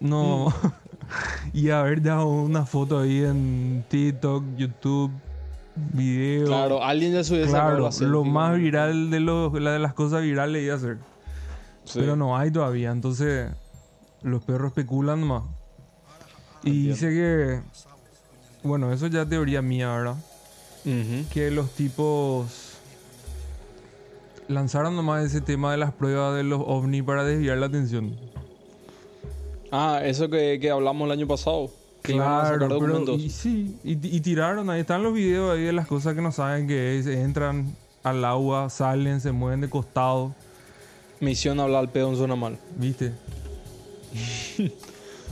no. 0.00 0.48
Mm. 0.48 1.52
y 1.52 1.70
haber 1.70 2.02
dado 2.02 2.28
una 2.28 2.64
foto 2.64 2.98
ahí 2.98 3.24
en 3.24 3.84
TikTok, 3.88 4.42
YouTube, 4.56 5.10
video. 5.92 6.46
Claro, 6.46 6.82
alguien 6.82 7.12
ya 7.12 7.22
subió 7.22 7.44
esa 7.44 7.66
Claro, 7.66 7.92
selfie, 7.92 8.10
lo 8.10 8.24
más 8.24 8.56
viral 8.56 9.10
de, 9.10 9.20
los- 9.20 9.52
la 9.60 9.72
de 9.72 9.78
las 9.80 9.92
cosas 9.92 10.22
virales 10.22 10.62
iba 10.64 10.74
a 10.74 10.78
ser. 10.78 10.98
Sí. 11.86 11.98
Pero 12.00 12.16
no 12.16 12.36
hay 12.36 12.50
todavía, 12.50 12.90
entonces 12.90 13.50
los 14.22 14.42
perros 14.44 14.68
especulan 14.68 15.22
más. 15.22 15.44
Y 16.62 16.88
Entiendo. 16.88 16.92
dice 16.94 17.08
que, 17.10 17.60
bueno, 18.66 18.92
eso 18.92 19.06
ya 19.06 19.22
es 19.22 19.28
teoría 19.28 19.62
mía, 19.62 19.88
¿verdad? 19.92 20.16
Que 21.32 21.50
los 21.50 21.70
tipos 21.70 22.74
lanzaron 24.48 24.94
nomás 24.94 25.24
ese 25.24 25.40
tema 25.40 25.72
de 25.72 25.78
las 25.78 25.92
pruebas 25.92 26.36
de 26.36 26.44
los 26.44 26.60
ovnis 26.64 27.02
para 27.02 27.24
desviar 27.24 27.58
la 27.58 27.66
atención. 27.66 28.16
Ah, 29.72 30.00
eso 30.04 30.28
que, 30.28 30.58
que 30.60 30.70
hablamos 30.70 31.06
el 31.06 31.12
año 31.12 31.26
pasado. 31.26 31.70
Que 32.02 32.12
Claro, 32.12 32.78
pero 32.78 33.14
y, 33.14 33.30
sí, 33.30 33.78
y, 33.82 33.92
y 33.94 34.20
tiraron, 34.20 34.70
ahí 34.70 34.80
están 34.82 35.02
los 35.02 35.12
videos 35.12 35.52
ahí 35.56 35.64
de 35.64 35.72
las 35.72 35.88
cosas 35.88 36.14
que 36.14 36.22
no 36.22 36.30
saben 36.30 36.68
que 36.68 36.98
es, 36.98 37.06
entran 37.08 37.74
al 38.04 38.24
agua, 38.24 38.70
salen, 38.70 39.20
se 39.20 39.32
mueven 39.32 39.60
de 39.60 39.68
costado, 39.68 40.32
Misión 41.20 41.60
hablar 41.60 41.80
al 41.80 41.90
pedo 41.90 42.10
en 42.10 42.16
zona 42.16 42.36
mal. 42.36 42.58
¿viste? 42.76 43.12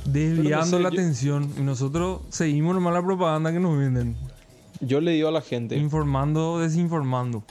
Desviando 0.07 0.77
sé, 0.77 0.83
la 0.83 0.91
yo- 0.91 0.95
atención 1.01 1.51
y 1.59 1.63
nosotros 1.63 2.21
seguimos 2.29 2.75
nomás 2.75 2.93
la 2.95 3.03
propaganda 3.03 3.53
que 3.53 3.61
nos 3.61 3.79
venden. 3.79 4.17
Yo 4.81 5.01
le 5.01 5.13
digo 5.13 5.29
a 5.29 5.33
la 5.33 5.41
gente, 5.41 5.77
Informando, 5.77 6.59
desinformando. 6.59 7.43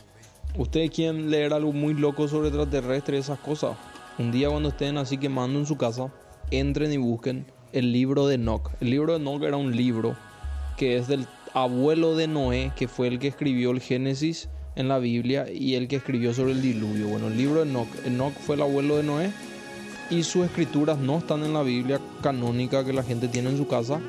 ¿ustedes 0.56 0.92
quieren 0.92 1.32
leer 1.32 1.54
algo 1.54 1.74
muy 1.74 1.96
loco 1.96 2.28
sobre 2.28 2.50
extraterrestres 2.50 3.18
y 3.18 3.22
esas 3.22 3.40
cosas? 3.40 3.76
Un 4.20 4.32
día 4.32 4.50
cuando 4.50 4.70
estén 4.70 4.98
así 4.98 5.18
quemando 5.18 5.58
en 5.58 5.66
su 5.66 5.78
casa, 5.78 6.14
entren 6.52 6.92
y 6.94 6.98
busquen 6.98 7.46
el 7.72 7.92
libro 7.92 8.28
de 8.28 8.36
Enoch. 8.36 8.70
El 8.82 8.92
libro 8.92 9.14
de 9.14 9.20
Enoch 9.20 9.42
era 9.42 9.58
un 9.58 9.76
libro 9.76 10.16
que 10.78 10.98
es 10.98 11.08
del 11.08 11.26
abuelo 11.56 12.16
de 12.16 12.28
Noé, 12.28 12.72
que 12.76 12.88
fue 12.88 13.08
el 13.08 13.18
que 13.18 13.30
escribió 13.30 13.72
el 13.72 13.82
Génesis 13.82 14.50
en 14.76 14.88
la 14.88 15.00
Biblia 15.00 15.46
y 15.52 15.76
el 15.76 15.88
que 15.88 15.98
escribió 15.98 16.34
sobre 16.34 16.52
el 16.54 16.62
diluvio. 16.62 17.08
Bueno, 17.08 17.28
el 17.28 17.38
libro 17.38 17.64
de 17.64 17.70
Enoch. 17.70 17.88
Enoch 18.06 18.34
fue 18.46 18.56
el 18.56 18.62
abuelo 18.62 18.98
de 18.98 19.04
Noé 19.04 19.32
y 20.10 20.24
sus 20.24 20.46
escrituras 20.46 20.98
no 20.98 21.18
están 21.20 21.44
en 21.44 21.54
la 21.54 21.64
Biblia 21.64 22.00
canónica 22.22 22.84
que 22.86 22.94
la 22.94 23.04
gente 23.04 23.28
tiene 23.28 23.50
en 23.50 23.58
su 23.58 23.68
casa, 23.68 24.00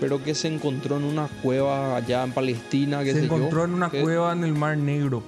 pero 0.00 0.22
que 0.22 0.34
se 0.34 0.48
encontró 0.48 0.96
en 0.96 1.04
una 1.04 1.28
cueva 1.42 1.96
allá 1.96 2.24
en 2.24 2.32
Palestina. 2.32 3.04
qué 3.04 3.12
Se 3.12 3.20
sé 3.20 3.28
yo, 3.28 3.34
encontró 3.36 3.64
en 3.64 3.74
una 3.74 3.90
que- 3.90 4.02
cueva 4.02 4.32
en 4.32 4.44
el 4.44 4.52
Mar 4.54 4.76
Negro. 4.76 5.22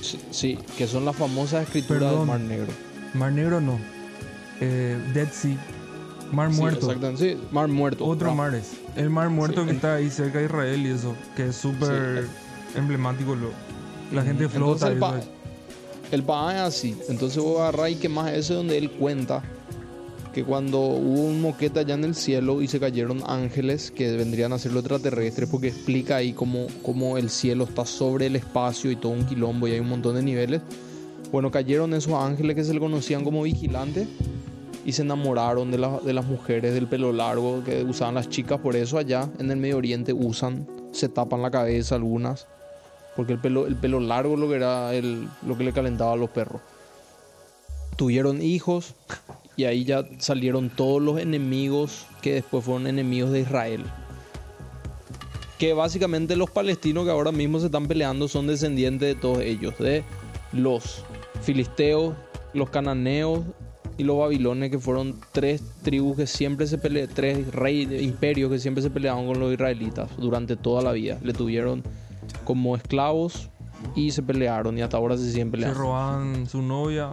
Sí, 0.00 0.18
sí, 0.30 0.58
que 0.76 0.86
son 0.86 1.04
las 1.04 1.16
famosas 1.16 1.64
escrituras 1.64 2.02
Perdón. 2.04 2.18
del 2.18 2.26
Mar 2.28 2.40
Negro. 2.40 2.72
Mar 3.14 3.32
Negro 3.32 3.60
no. 3.60 3.78
Eh, 4.60 4.96
Dead 5.12 5.28
Sea. 5.32 5.56
Mar 6.32 6.52
Sí, 6.52 6.60
Muerto. 6.60 6.86
exactamente, 6.86 7.32
sí, 7.34 7.40
Mar 7.52 7.68
Muerto. 7.68 8.04
Otro 8.04 8.30
Ah, 8.30 8.34
mar 8.34 8.54
es. 8.54 8.72
El 8.96 9.08
Mar 9.10 9.28
Muerto 9.30 9.62
Sí. 9.62 9.68
que 9.68 9.74
está 9.74 9.94
ahí 9.94 10.10
cerca 10.10 10.38
de 10.38 10.44
Israel 10.44 10.86
y 10.86 10.90
eso. 10.90 11.14
Que 11.36 11.48
es 11.48 11.56
súper 11.56 12.26
emblemático. 12.76 13.34
Lo. 13.34 13.50
La 14.12 14.22
gente 14.22 14.44
Entonces 14.44 14.50
flota. 14.78 14.88
el, 14.88 14.96
y 14.96 15.00
pa- 15.00 15.18
eso. 15.18 15.28
el 16.12 16.22
pa 16.22 16.54
es 16.54 16.60
así. 16.60 16.96
Entonces 17.08 17.42
vos 17.42 17.60
agarrás 17.60 17.90
y 17.90 17.96
quemás 17.96 18.32
ese 18.32 18.54
donde 18.54 18.78
él 18.78 18.90
cuenta 18.90 19.42
que 20.32 20.44
cuando 20.44 20.78
hubo 20.80 21.22
un 21.24 21.40
moquete 21.40 21.80
allá 21.80 21.94
en 21.94 22.04
el 22.04 22.14
cielo 22.14 22.62
y 22.62 22.68
se 22.68 22.78
cayeron 22.78 23.22
ángeles 23.26 23.90
que 23.90 24.14
vendrían 24.16 24.52
a 24.52 24.58
ser 24.58 24.72
los 24.72 24.82
extraterrestres, 24.84 25.48
porque 25.48 25.68
explica 25.68 26.16
ahí 26.16 26.32
cómo, 26.32 26.66
cómo 26.82 27.18
el 27.18 27.28
cielo 27.30 27.64
está 27.64 27.84
sobre 27.84 28.26
el 28.26 28.36
espacio 28.36 28.90
y 28.90 28.96
todo 28.96 29.12
un 29.12 29.24
quilombo 29.26 29.66
y 29.66 29.72
hay 29.72 29.80
un 29.80 29.88
montón 29.88 30.14
de 30.14 30.22
niveles. 30.22 30.60
Bueno, 31.32 31.50
cayeron 31.50 31.92
esos 31.94 32.14
ángeles 32.14 32.56
que 32.56 32.64
se 32.64 32.72
le 32.72 32.80
conocían 32.80 33.24
como 33.24 33.42
vigilantes 33.42 34.06
y 34.84 34.92
se 34.92 35.02
enamoraron 35.02 35.70
de, 35.70 35.78
la- 35.78 35.98
de 35.98 36.12
las 36.12 36.24
mujeres 36.26 36.72
del 36.72 36.86
pelo 36.86 37.12
largo 37.12 37.62
que 37.64 37.82
usaban 37.82 38.14
las 38.14 38.28
chicas. 38.28 38.60
Por 38.60 38.76
eso 38.76 38.96
allá 38.98 39.28
en 39.38 39.50
el 39.50 39.56
Medio 39.56 39.78
Oriente 39.78 40.12
usan, 40.12 40.66
se 40.92 41.08
tapan 41.08 41.42
la 41.42 41.50
cabeza 41.50 41.96
algunas. 41.96 42.46
Porque 43.18 43.32
el 43.32 43.40
pelo, 43.40 43.66
el 43.66 43.74
pelo 43.74 43.98
largo 43.98 44.36
lo 44.36 44.48
que 44.48 44.54
era 44.54 44.94
el, 44.94 45.26
lo 45.44 45.58
que 45.58 45.64
le 45.64 45.72
calentaba 45.72 46.12
a 46.12 46.16
los 46.16 46.30
perros. 46.30 46.62
Tuvieron 47.96 48.40
hijos 48.40 48.94
y 49.56 49.64
ahí 49.64 49.84
ya 49.84 50.04
salieron 50.18 50.70
todos 50.70 51.02
los 51.02 51.18
enemigos 51.18 52.06
que 52.22 52.34
después 52.34 52.64
fueron 52.64 52.86
enemigos 52.86 53.32
de 53.32 53.40
Israel. 53.40 53.82
Que 55.58 55.72
básicamente 55.72 56.36
los 56.36 56.48
palestinos 56.48 57.06
que 57.06 57.10
ahora 57.10 57.32
mismo 57.32 57.58
se 57.58 57.66
están 57.66 57.88
peleando 57.88 58.28
son 58.28 58.46
descendientes 58.46 59.16
de 59.16 59.20
todos 59.20 59.40
ellos. 59.40 59.76
De 59.78 60.04
los 60.52 61.02
filisteos, 61.42 62.14
los 62.54 62.70
cananeos 62.70 63.40
y 63.96 64.04
los 64.04 64.16
babilones 64.16 64.70
que 64.70 64.78
fueron 64.78 65.18
tres 65.32 65.60
tribus 65.82 66.18
que 66.18 66.28
siempre 66.28 66.68
se 66.68 66.78
pelearon, 66.78 67.12
tres 67.16 67.52
reyes, 67.52 68.00
imperios 68.00 68.48
que 68.48 68.60
siempre 68.60 68.80
se 68.80 68.90
peleaban 68.90 69.26
con 69.26 69.40
los 69.40 69.52
israelitas 69.52 70.08
durante 70.18 70.54
toda 70.54 70.82
la 70.82 70.92
vida. 70.92 71.18
Le 71.24 71.32
tuvieron 71.32 71.82
como 72.48 72.74
esclavos 72.76 73.50
y 73.94 74.10
se 74.10 74.22
pelearon 74.22 74.78
y 74.78 74.80
hasta 74.80 74.96
ahora 74.96 75.18
se 75.18 75.30
siguen 75.30 75.48
Se 75.48 75.52
peleando. 75.52 75.78
roban 75.78 76.46
su 76.46 76.62
novia. 76.62 77.10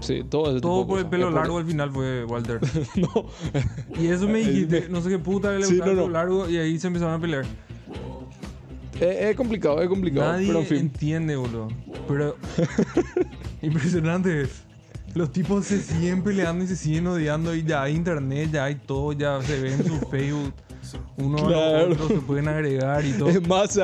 Sí, 0.00 0.24
todo 0.28 0.46
ese 0.50 0.56
tipo 0.56 0.68
Todo 0.68 0.80
de 0.80 0.86
por 0.86 0.98
el 0.98 1.06
pelo 1.06 1.26
por- 1.26 1.34
largo 1.34 1.58
al 1.58 1.64
final 1.64 1.90
fue 1.92 2.24
Walter. 2.24 2.60
no, 2.96 3.26
Y 4.00 4.08
eso 4.08 4.26
me 4.28 4.38
dijiste, 4.44 4.88
no 4.90 5.00
sé 5.00 5.10
qué 5.10 5.18
puta 5.20 5.52
le 5.52 5.64
Sí, 5.64 5.76
no, 5.78 5.84
pelo 5.84 6.02
no. 6.06 6.10
largo 6.10 6.48
y 6.50 6.56
ahí 6.56 6.76
se 6.78 6.88
empezaron 6.88 7.14
a 7.14 7.20
pelear. 7.20 7.44
es, 9.00 9.00
es 9.30 9.36
complicado, 9.36 9.80
es 9.80 9.88
complicado. 9.88 10.32
Nadie 10.32 10.48
pero 10.48 10.58
en 10.58 10.66
fin. 10.66 10.78
entiende, 10.78 11.36
boludo. 11.36 11.68
Pero 12.08 12.36
impresionante 13.62 14.42
es. 14.42 14.62
Los 15.14 15.32
tipos 15.32 15.64
se 15.66 15.80
siguen 15.80 16.22
peleando 16.22 16.64
y 16.64 16.68
se 16.68 16.76
siguen 16.76 17.06
odiando 17.06 17.54
y 17.54 17.62
ya 17.64 17.82
hay 17.84 17.94
internet, 17.94 18.50
ya 18.52 18.64
hay 18.64 18.74
todo, 18.74 19.12
ya 19.12 19.40
se 19.42 19.60
ve 19.60 19.72
en 19.74 19.84
su 19.86 19.98
Facebook. 20.08 20.52
Uno 21.16 21.48
a 21.48 21.82
los 21.82 21.92
otros 22.00 22.08
se 22.08 22.26
pueden 22.26 22.48
agregar 22.48 23.04
y 23.04 23.12
todo. 23.18 23.28
Es 23.28 23.46
más, 23.46 23.72
se, 23.72 23.82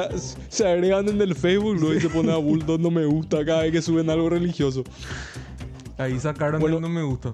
se 0.49 0.67
agregan 0.69 1.09
en 1.09 1.21
el 1.21 1.35
Facebook 1.35 1.81
¿no? 1.81 1.93
y 1.93 2.01
se 2.01 2.09
pone 2.09 2.33
a 2.33 2.37
bulto 2.37 2.79
no 2.79 2.91
me 2.91 3.05
gusta 3.05 3.45
cada 3.45 3.63
vez 3.63 3.73
que 3.73 3.83
suben 3.83 4.09
algo 4.11 4.31
religioso. 4.31 4.85
Ahí 5.99 6.19
sacaron 6.19 6.61
Bueno. 6.61 6.77
el 6.77 6.83
no 6.83 6.89
me 6.89 7.03
gusta. 7.03 7.33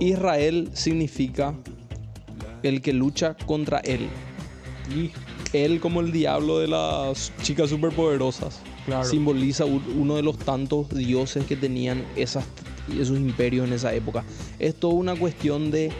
Israel 0.00 0.70
significa 0.72 1.54
el 2.62 2.80
que 2.82 2.92
lucha 2.92 3.36
contra 3.46 3.78
él. 3.80 4.08
Y 4.94 5.10
él 5.56 5.80
como 5.80 6.00
el 6.00 6.12
diablo 6.12 6.58
de 6.58 6.68
las 6.68 7.32
chicas 7.42 7.70
superpoderosas. 7.70 8.60
Claro. 8.86 9.04
Simboliza 9.04 9.64
un- 9.64 9.82
uno 9.98 10.16
de 10.16 10.22
los 10.22 10.36
tantos 10.38 10.88
dioses 10.90 11.44
que 11.46 11.56
tenían 11.56 12.04
esas, 12.16 12.44
esos 13.00 13.16
imperios 13.18 13.66
en 13.66 13.72
esa 13.72 13.94
época. 13.94 14.24
Es 14.58 14.74
toda 14.74 14.94
una 14.94 15.14
cuestión 15.16 15.70
de, 15.70 15.90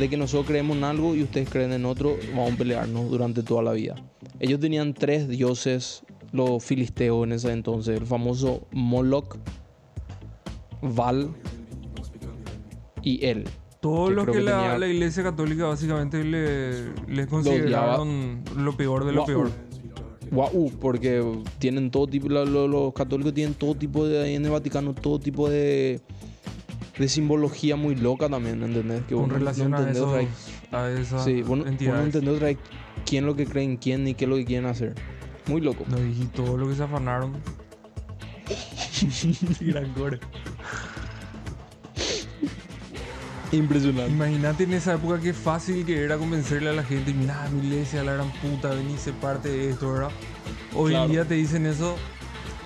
de 0.00 0.08
que 0.08 0.16
nosotros 0.16 0.46
creemos 0.46 0.76
en 0.76 0.84
algo 0.84 1.14
y 1.14 1.22
ustedes 1.22 1.48
creen 1.48 1.72
en 1.72 1.84
otro. 1.84 2.16
Vamos 2.34 2.54
a 2.54 2.56
pelearnos 2.56 3.08
durante 3.10 3.42
toda 3.42 3.62
la 3.62 3.72
vida. 3.72 3.94
Ellos 4.40 4.58
tenían 4.58 4.94
tres 4.94 5.28
dioses, 5.28 6.02
los 6.32 6.64
filisteos 6.64 7.24
en 7.26 7.32
ese 7.32 7.52
entonces. 7.52 7.96
El 8.00 8.06
famoso 8.06 8.66
Moloch, 8.72 9.36
Val 10.82 11.30
y 13.02 13.24
él. 13.24 13.44
Todo 13.80 14.10
lo 14.10 14.26
que, 14.26 14.32
que 14.32 14.40
la, 14.42 14.76
la 14.78 14.86
iglesia 14.88 15.22
católica 15.22 15.66
básicamente 15.66 16.22
le, 16.22 16.92
les 17.06 17.26
consideraron 17.28 18.42
lo 18.56 18.76
peor 18.76 19.04
de 19.06 19.12
lo 19.12 19.24
peor. 19.24 19.50
Guau, 20.30 20.70
porque 20.80 21.24
tienen 21.58 21.90
todo 21.90 22.06
tipo, 22.06 22.28
lo- 22.28 22.44
lo- 22.44 22.68
los 22.68 22.92
católicos 22.92 23.34
tienen 23.34 23.54
todo 23.54 23.74
tipo 23.74 24.06
de, 24.06 24.22
ahí 24.22 24.34
en 24.36 24.44
el 24.44 24.50
Vaticano, 24.50 24.94
todo 24.94 25.18
tipo 25.18 25.48
de, 25.48 26.00
de 27.00 27.08
simbología 27.08 27.76
muy 27.76 27.96
loca 27.96 28.28
también, 28.28 28.62
¿entendés? 28.62 29.02
Que 29.08 29.14
Con 29.14 29.28
no 29.28 29.34
relación 29.34 29.72
a, 29.74 29.78
entendés 29.78 29.96
esos, 29.96 30.08
otra 30.08 30.18
vez. 30.20 30.28
a 30.70 30.90
esas 31.00 31.24
Sí, 31.24 31.40
vos, 31.40 31.48
vos 31.48 31.58
no 31.58 31.66
entendés 32.02 32.58
quién 33.06 33.24
lo 33.24 33.34
que 33.34 33.46
cree 33.46 33.64
en 33.64 33.78
quién 33.78 34.04
ni 34.04 34.14
qué 34.14 34.26
es 34.26 34.28
lo 34.28 34.36
que 34.36 34.44
quieren 34.44 34.66
hacer. 34.66 34.94
Muy 35.46 35.62
loco. 35.62 35.84
No 35.88 35.96
dije 35.96 36.26
todo 36.34 36.58
lo 36.58 36.68
que 36.68 36.74
se 36.74 36.82
afanaron. 36.82 37.32
Gran 39.60 39.92
core. 39.94 40.20
Impresionante. 43.52 44.12
Imagínate 44.12 44.64
en 44.64 44.74
esa 44.74 44.94
época 44.94 45.18
qué 45.20 45.32
fácil 45.32 45.84
que 45.84 46.04
era 46.04 46.16
convencerle 46.18 46.70
a 46.70 46.72
la 46.72 46.84
gente, 46.84 47.12
mira, 47.12 47.48
mi 47.50 47.66
iglesia, 47.66 48.04
la 48.04 48.12
gran 48.12 48.30
puta, 48.34 48.68
vení, 48.70 48.96
se 48.96 49.12
parte 49.12 49.48
de 49.48 49.70
esto, 49.70 49.92
¿verdad? 49.92 50.10
Hoy 50.74 50.90
Claro. 50.90 51.06
en 51.06 51.10
día 51.12 51.24
te 51.24 51.34
dicen 51.34 51.66
eso 51.66 51.96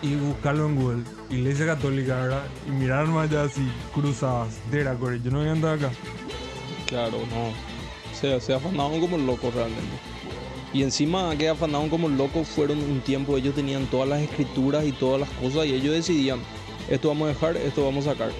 y 0.04 0.16
buscarlo 0.16 0.66
en 0.66 0.76
Google. 0.76 1.02
Iglesia 1.30 1.64
católica, 1.64 2.16
¿verdad? 2.16 2.42
Y 2.68 2.72
mirar 2.72 3.06
más 3.06 3.30
allá 3.30 3.44
así, 3.44 3.66
cruzadas. 3.94 4.54
De 4.70 4.84
Core, 5.00 5.18
yo 5.24 5.30
no 5.30 5.38
voy 5.38 5.48
a 5.48 5.52
andar 5.52 5.78
acá. 5.78 5.90
Claro, 6.86 7.18
no. 7.30 7.52
Se, 8.14 8.38
se 8.38 8.52
afanaron 8.52 9.00
como 9.00 9.16
locos 9.16 9.54
realmente. 9.54 9.96
Y 10.74 10.82
encima 10.82 11.34
que 11.38 11.48
afanaron 11.48 11.88
como 11.88 12.08
locos 12.08 12.46
fueron 12.48 12.78
un 12.78 13.00
tiempo, 13.00 13.38
ellos 13.38 13.54
tenían 13.54 13.86
todas 13.86 14.06
las 14.06 14.20
escrituras 14.20 14.84
y 14.84 14.92
todas 14.92 15.20
las 15.20 15.30
cosas 15.30 15.66
y 15.66 15.72
ellos 15.72 15.94
decidían, 15.94 16.40
esto 16.90 17.08
vamos 17.08 17.26
a 17.26 17.28
dejar, 17.28 17.56
esto 17.56 17.84
vamos 17.84 18.06
a 18.06 18.12
sacar. 18.12 18.30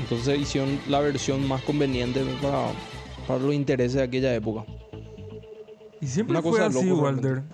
Entonces 0.00 0.40
hicieron 0.40 0.80
la 0.88 1.00
versión 1.00 1.46
más 1.46 1.62
conveniente 1.62 2.24
para, 2.42 2.68
para 3.28 3.38
los 3.38 3.54
intereses 3.54 3.94
de 3.94 4.02
aquella 4.02 4.34
época. 4.34 4.64
Y 6.00 6.06
siempre 6.06 6.32
Una 6.32 6.42
fue 6.42 6.52
cosa 6.52 6.66
así, 6.66 6.88
loco, 6.88 7.02
Walter. 7.02 7.44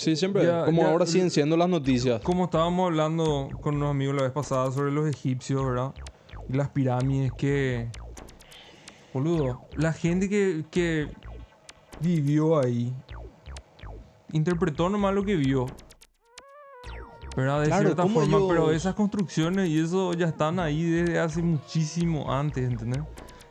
Sí, 0.00 0.16
siempre. 0.16 0.44
Ya- 0.46 0.64
como 0.64 0.82
ya- 0.82 0.88
ahora 0.90 1.04
siguen 1.04 1.30
siendo 1.30 1.58
las 1.58 1.68
noticias. 1.68 2.22
Como 2.22 2.44
estábamos 2.44 2.86
hablando 2.86 3.50
con 3.60 3.76
unos 3.76 3.90
amigos 3.90 4.16
la 4.16 4.22
vez 4.22 4.32
pasada 4.32 4.72
sobre 4.72 4.90
los 4.92 5.06
egipcios, 5.06 5.62
¿verdad? 5.64 5.92
Y 6.48 6.54
las 6.54 6.70
pirámides 6.70 7.32
que... 7.36 7.86
Boludo, 9.12 9.60
la 9.76 9.92
gente 9.92 10.28
que, 10.30 10.64
que 10.70 11.08
vivió 12.00 12.58
ahí 12.58 12.94
interpretó 14.32 14.88
nomás 14.88 15.14
lo 15.14 15.22
que 15.24 15.36
vio. 15.36 15.66
¿Verdad? 17.36 17.60
De 17.60 17.66
Claro, 17.66 17.82
cierta 17.88 18.02
¿cómo 18.04 18.20
forma, 18.20 18.38
pero 18.48 18.70
esas 18.70 18.94
construcciones 18.94 19.68
y 19.68 19.80
eso 19.80 20.14
ya 20.14 20.28
están 20.28 20.58
ahí 20.60 20.82
desde 20.82 21.18
hace 21.18 21.42
muchísimo 21.42 22.32
antes, 22.32 22.64
¿entendés? 22.68 23.02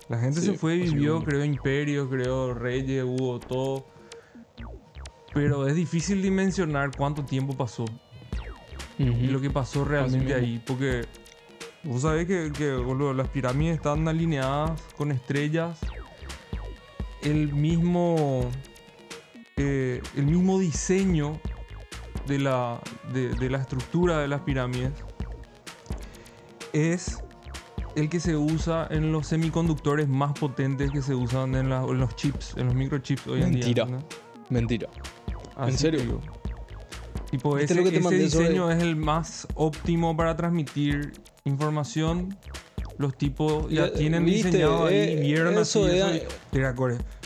La 0.08 0.18
gente 0.18 0.42
Sí, 0.42 0.48
se 0.48 0.54
fue 0.58 0.78
y 0.78 0.82
vivió, 0.84 1.24
creó 1.24 1.46
imperios, 1.46 2.10
creó 2.10 2.54
reyes, 2.56 3.04
hubo 3.04 3.40
todo. 3.40 3.86
Pero 5.34 5.68
es 5.68 5.76
difícil 5.76 6.22
dimensionar 6.22 6.92
cuánto 6.96 7.24
tiempo 7.24 7.56
pasó 7.56 7.86
y 8.98 9.28
lo 9.28 9.40
que 9.40 9.50
pasó 9.50 9.86
realmente 9.86 10.34
ahí. 10.34 10.62
Porque 10.66 11.04
vos 11.84 12.02
sabés 12.02 12.26
que, 12.28 12.52
que, 12.52 12.74
boludo, 12.74 13.14
las 13.14 13.30
pirámides 13.30 13.76
están 13.78 14.08
alineadas 14.08 14.82
con 14.98 15.12
estrellas. 15.12 15.80
El 17.22 17.54
mismo. 17.54 18.50
eh, 19.58 20.02
el 20.16 20.26
mismo 20.26 20.58
diseño 20.60 21.40
de 22.28 22.40
la, 22.40 22.80
de, 23.14 23.30
de 23.36 23.50
la 23.50 23.58
estructura 23.60 24.20
de 24.20 24.28
las 24.28 24.42
pirámides 24.42 24.92
es 26.74 27.22
el 27.96 28.10
que 28.10 28.20
se 28.20 28.36
usa 28.38 28.88
en 28.92 29.12
los 29.12 29.28
semiconductores 29.28 30.08
más 30.08 30.34
potentes 30.34 30.92
que 30.92 31.02
se 31.02 31.16
usan 31.16 31.56
en, 31.56 31.70
la- 31.70 31.84
en 31.84 32.00
los 32.00 32.16
chips, 32.16 32.56
en 32.58 32.68
los 32.68 32.76
microchips 32.76 33.28
hoy 33.28 33.42
en 33.42 33.52
Mentira. 33.52 33.86
día. 33.86 33.96
¿no? 33.98 34.04
Mentira. 34.50 34.88
Así 35.68 35.78
serio? 35.78 36.00
te 36.00 36.06
digo. 36.06 36.22
Tipo, 37.32 37.56
¿Viste 37.56 37.74
ese, 37.74 37.76
lo 37.76 37.84
que 37.84 37.90
te 37.92 37.96
ese 37.98 38.04
mandé 38.04 38.30
sobre- 38.30 38.46
diseño 38.50 38.72
es 38.72 38.82
el 38.82 38.96
más 38.96 39.48
óptimo 39.56 40.18
para 40.18 40.36
transmitir 40.36 41.12
información. 41.46 42.36
Los 42.98 43.16
tipos 43.18 43.70
ya 43.70 43.88
Ya, 43.88 43.94
tienen 43.94 44.26
viste, 44.26 44.48
diseñado 44.48 44.88
ahí, 44.88 44.96
eh, 44.96 45.20
vieron 45.22 45.58
eso 45.58 45.86
así, 45.86 45.96
era- 45.96 46.16
eso. 46.16 46.26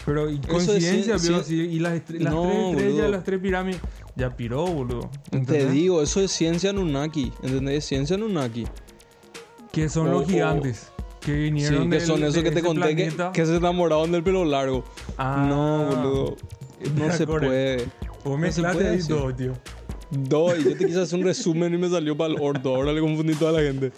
Pero 0.06 0.30
y 0.30 0.36
es 0.36 0.46
coincidencia, 0.48 1.16
cien- 1.16 1.40
así, 1.40 1.56
y 1.56 1.80
las, 1.80 1.94
estre- 1.94 2.20
las 2.20 2.34
No, 2.34 2.42
tres 2.44 2.58
estrellas, 2.72 2.94
boludo. 2.94 3.08
las 3.10 3.24
tres 3.24 3.40
pirámides, 3.40 3.82
ya 4.16 4.30
piró, 4.36 4.66
boludo. 4.68 5.10
Te 5.48 5.70
digo, 5.70 6.02
eso 6.04 6.20
es 6.22 6.32
ciencia 6.32 6.70
Anunnaki. 6.72 7.32
¿Entendés? 7.42 7.86
Ciencia 7.86 8.16
Anunnaki. 8.18 8.66
Que 9.72 9.90
son 9.90 10.12
los 10.12 10.28
gigantes. 10.28 10.90
Que 11.22 11.32
Sí, 11.32 11.40
vinieron 11.40 11.90
que 11.90 11.98
del- 11.98 12.06
son 12.06 12.22
esos 12.22 12.34
de 12.36 12.44
que 12.44 12.52
te 12.52 12.62
conté 12.62 12.96
que, 12.96 13.12
que 13.34 13.46
se 13.46 13.56
enamoraron 13.56 14.12
del 14.12 14.24
pelo 14.24 14.44
largo. 14.46 14.84
Ah. 15.18 15.46
no, 15.50 15.86
boludo. 15.86 16.36
No 16.98 17.12
se 17.14 17.26
puede. 17.26 17.86
Vos 18.24 18.40
mezclaste 18.40 18.78
puede 18.84 18.90
ahí 18.96 19.04
todo, 19.08 19.34
tío. 19.36 19.54
Y 20.12 20.30
yo 20.30 20.78
te 20.78 20.86
quise 20.86 21.02
hacer 21.02 21.20
un 21.20 21.26
resumen 21.26 21.74
y 21.74 21.78
me 21.78 21.90
salió 21.90 22.16
para 22.16 22.34
el 22.34 22.40
orto. 22.42 22.76
Ahora 22.76 22.94
le 22.94 23.02
confundí 23.02 23.34
a 23.34 23.40
toda 23.40 23.52
la 23.54 23.62
gente. 23.62 23.92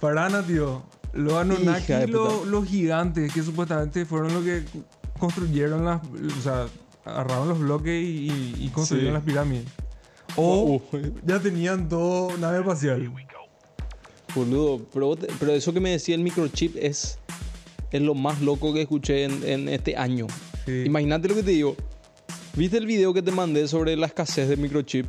Parana, 0.00 0.42
tío. 0.42 0.82
Los 1.12 1.32
Anunnaki, 1.34 2.06
lo- 2.06 2.44
los 2.44 2.66
gigantes, 2.66 3.32
que 3.32 3.42
supuestamente 3.42 4.04
fueron 4.06 4.32
los 4.32 4.44
que 4.44 4.62
construyeron 5.18 5.84
las. 5.84 6.00
O 6.38 6.42
sea, 6.42 6.66
agarraron 7.04 7.48
los 7.48 7.58
bloques 7.58 7.92
y, 8.02 8.28
y- 8.30 8.54
y 8.60 8.68
construyeron 8.68 9.10
Sí. 9.12 9.14
las 9.14 9.24
pirámides. 9.24 9.64
O 10.36 10.80
Uh, 10.92 10.98
ya 11.26 11.40
tenían 11.40 11.88
todo 11.88 12.36
nave 12.38 12.60
espacial. 12.60 13.10
boludo, 14.34 14.80
pero, 14.94 15.16
pero 15.40 15.52
eso 15.52 15.72
que 15.72 15.80
me 15.80 15.90
decía 15.90 16.14
el 16.14 16.22
microchip 16.22 16.76
es, 16.76 17.18
es 17.90 18.00
lo 18.00 18.14
más 18.14 18.40
loco 18.40 18.72
que 18.72 18.82
escuché 18.82 19.24
en, 19.24 19.42
en 19.42 19.68
este 19.68 19.96
año. 19.96 20.28
Sí. 20.66 20.84
Imagínate 20.86 21.26
lo 21.28 21.34
que 21.34 21.42
te 21.42 21.50
digo. 21.50 21.74
¿Viste 22.54 22.76
el 22.76 22.86
video 22.86 23.14
que 23.14 23.22
te 23.22 23.30
mandé 23.30 23.68
sobre 23.68 23.96
la 23.96 24.06
escasez 24.06 24.48
de 24.48 24.56
microchip? 24.56 25.06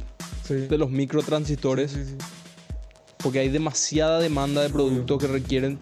Sí. 0.48 0.54
De 0.54 0.78
los 0.78 0.92
microtransistores. 0.92 1.92
Sí, 1.92 2.06
sí. 2.06 2.16
Porque 3.18 3.40
hay 3.40 3.50
demasiada 3.50 4.20
demanda 4.20 4.62
de 4.62 4.70
productos 4.70 5.20
que 5.20 5.28
requieren. 5.28 5.80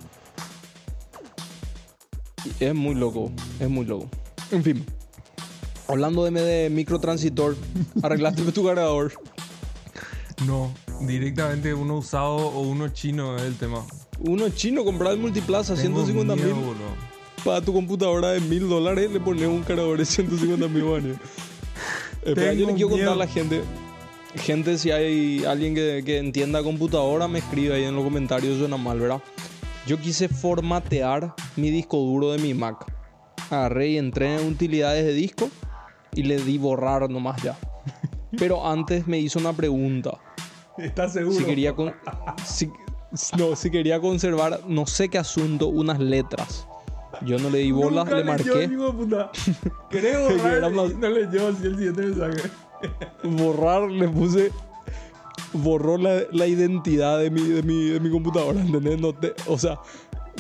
Es 2.60 2.74
muy 2.74 2.96
loco, 2.96 3.32
es 3.60 3.70
muy 3.70 3.86
loco. 3.86 4.10
En 4.52 4.64
fin. 4.64 4.86
Hablando 5.88 6.24
de, 6.24 6.32
de 6.32 6.70
microtransitor, 6.70 7.56
arreglaste 8.04 8.44
tu 8.52 8.66
cargador. 8.66 9.14
No, 10.46 10.74
directamente 11.02 11.74
uno 11.74 11.98
usado 11.98 12.36
o 12.36 12.62
uno 12.62 12.90
chino 12.90 13.36
es 13.36 13.44
el 13.44 13.56
tema. 13.56 13.86
Uno 14.20 14.50
chino, 14.50 14.84
comprar 14.84 15.14
el 15.14 15.20
multiplaza, 15.20 15.76
Tengo 15.76 16.06
150 16.06 16.36
mil. 16.36 16.56
Para 17.44 17.62
tu 17.62 17.74
computadora 17.74 18.30
de 18.32 18.40
mil 18.42 18.68
dólares 18.68 19.10
le 19.12 19.20
pones 19.20 19.48
un 19.48 19.62
cargador 19.64 19.98
de 19.98 20.06
150 20.06 20.68
mil 20.68 20.84
años. 20.94 21.18
Espera, 22.24 22.54
yo 22.54 22.60
Tengo 22.66 22.70
le 22.72 22.76
quiero 22.76 22.90
contar 22.90 23.10
a 23.10 23.16
la 23.16 23.28
gente. 23.28 23.62
Gente, 24.36 24.78
si 24.78 24.92
hay 24.92 25.44
alguien 25.46 25.74
que, 25.74 26.04
que 26.06 26.18
entienda 26.20 26.62
computadora, 26.62 27.28
me 27.28 27.40
escribe 27.40 27.76
ahí 27.76 27.86
en 27.86 27.96
los 27.96 28.04
comentarios, 28.04 28.60
suena 28.60 28.78
mal, 28.78 29.00
¿verdad? 29.00 29.22
Yo 29.88 29.98
quise 30.00 30.28
formatear 30.28 31.34
mi 31.56 31.72
disco 31.72 31.98
duro 31.98 32.32
de 32.34 32.38
mi 32.40 32.54
Mac. 32.54 32.86
Agarré 33.50 33.88
y 33.90 33.98
entré 33.98 34.36
en 34.40 34.48
utilidades 34.48 35.04
de 35.06 35.14
disco 35.14 35.50
y 36.14 36.24
le 36.24 36.38
di 36.38 36.58
borrar 36.60 37.10
nomás 37.10 37.42
ya. 37.42 37.58
Pero 38.38 38.68
antes 38.68 39.08
me 39.08 39.18
hizo 39.18 39.40
una 39.40 39.54
pregunta. 39.54 40.12
¿Estás 40.78 41.14
seguro? 41.14 41.36
Si 41.38 41.44
quería, 41.46 41.74
con- 41.74 41.94
si- 42.46 42.70
no, 43.38 43.56
si 43.56 43.72
quería 43.72 44.00
conservar, 44.00 44.62
no 44.68 44.86
sé 44.86 45.10
qué 45.10 45.18
asunto, 45.18 45.68
unas 45.70 46.00
letras. 46.00 46.68
Yo 47.26 47.38
no 47.40 47.50
le 47.50 47.60
di 47.60 47.72
bola, 47.72 48.04
Nunca 48.04 48.16
le 48.18 48.24
leyó, 48.24 48.32
marqué. 48.32 48.68
de 48.68 48.92
puta. 48.94 49.32
¿Querés 49.90 50.18
Que 50.18 50.34
borrar? 50.38 50.72
más- 50.72 50.96
No 50.96 51.10
leyó 51.10 51.48
así 51.50 51.66
el 51.66 51.76
siguiente 51.76 52.02
mensaje. 52.04 52.50
borrar, 53.24 53.90
le 53.92 54.08
puse. 54.08 54.52
Borró 55.54 55.98
la, 55.98 56.22
la 56.32 56.46
identidad 56.48 57.20
de 57.20 57.30
mi, 57.32 57.42
de, 57.42 57.64
mi, 57.64 57.86
de 57.90 58.00
mi 58.00 58.10
computadora, 58.12 58.60
¿entendés? 58.62 59.00
No 59.02 59.14
te- 59.14 59.34
o 59.48 59.58
sea, 59.58 59.80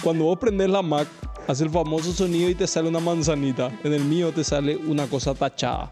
cuando 0.04 0.26
vos 0.26 0.38
prendés 0.38 0.70
la 0.70 0.82
Mac, 0.84 1.08
hace 1.48 1.64
el 1.64 1.70
famoso 1.72 2.14
sonido 2.14 2.48
y 2.50 2.56
te 2.56 2.68
sale 2.68 2.88
una 2.90 3.00
manzanita. 3.00 3.72
En 3.84 3.94
el 3.94 4.04
mío 4.06 4.32
te 4.32 4.44
sale 4.44 4.78
una 4.78 5.08
cosa 5.08 5.34
tachada. 5.34 5.92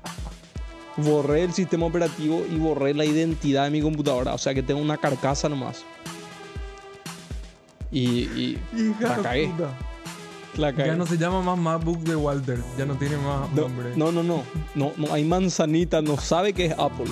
Borré 0.97 1.43
el 1.43 1.53
sistema 1.53 1.85
operativo 1.87 2.43
y 2.51 2.55
borré 2.57 2.93
la 2.93 3.05
identidad 3.05 3.65
de 3.65 3.71
mi 3.71 3.81
computadora. 3.81 4.33
O 4.33 4.37
sea 4.37 4.53
que 4.53 4.61
tengo 4.63 4.81
una 4.81 4.97
carcasa 4.97 5.49
nomás. 5.49 5.83
Y, 7.91 8.01
y 8.01 8.57
Hija 8.75 9.17
La 9.17 9.21
cagué. 9.23 9.47
puta. 9.47 9.69
La. 10.57 10.71
Ya 10.71 10.95
no 10.95 11.05
se 11.05 11.17
llama 11.17 11.41
más 11.41 11.57
MacBook 11.57 11.99
de 11.99 12.15
Walter. 12.15 12.59
Ya 12.77 12.85
no 12.85 12.95
tiene 12.95 13.17
más 13.17 13.51
No, 13.53 13.61
nombre. 13.63 13.93
no, 13.95 14.11
no, 14.11 14.23
no, 14.23 14.43
no, 14.75 14.91
no, 14.97 15.13
hay 15.13 15.23
manzanita, 15.23 16.01
no 16.01 16.17
sabe 16.17 16.53
que 16.53 16.65
es 16.65 16.73
Apple. 16.77 17.07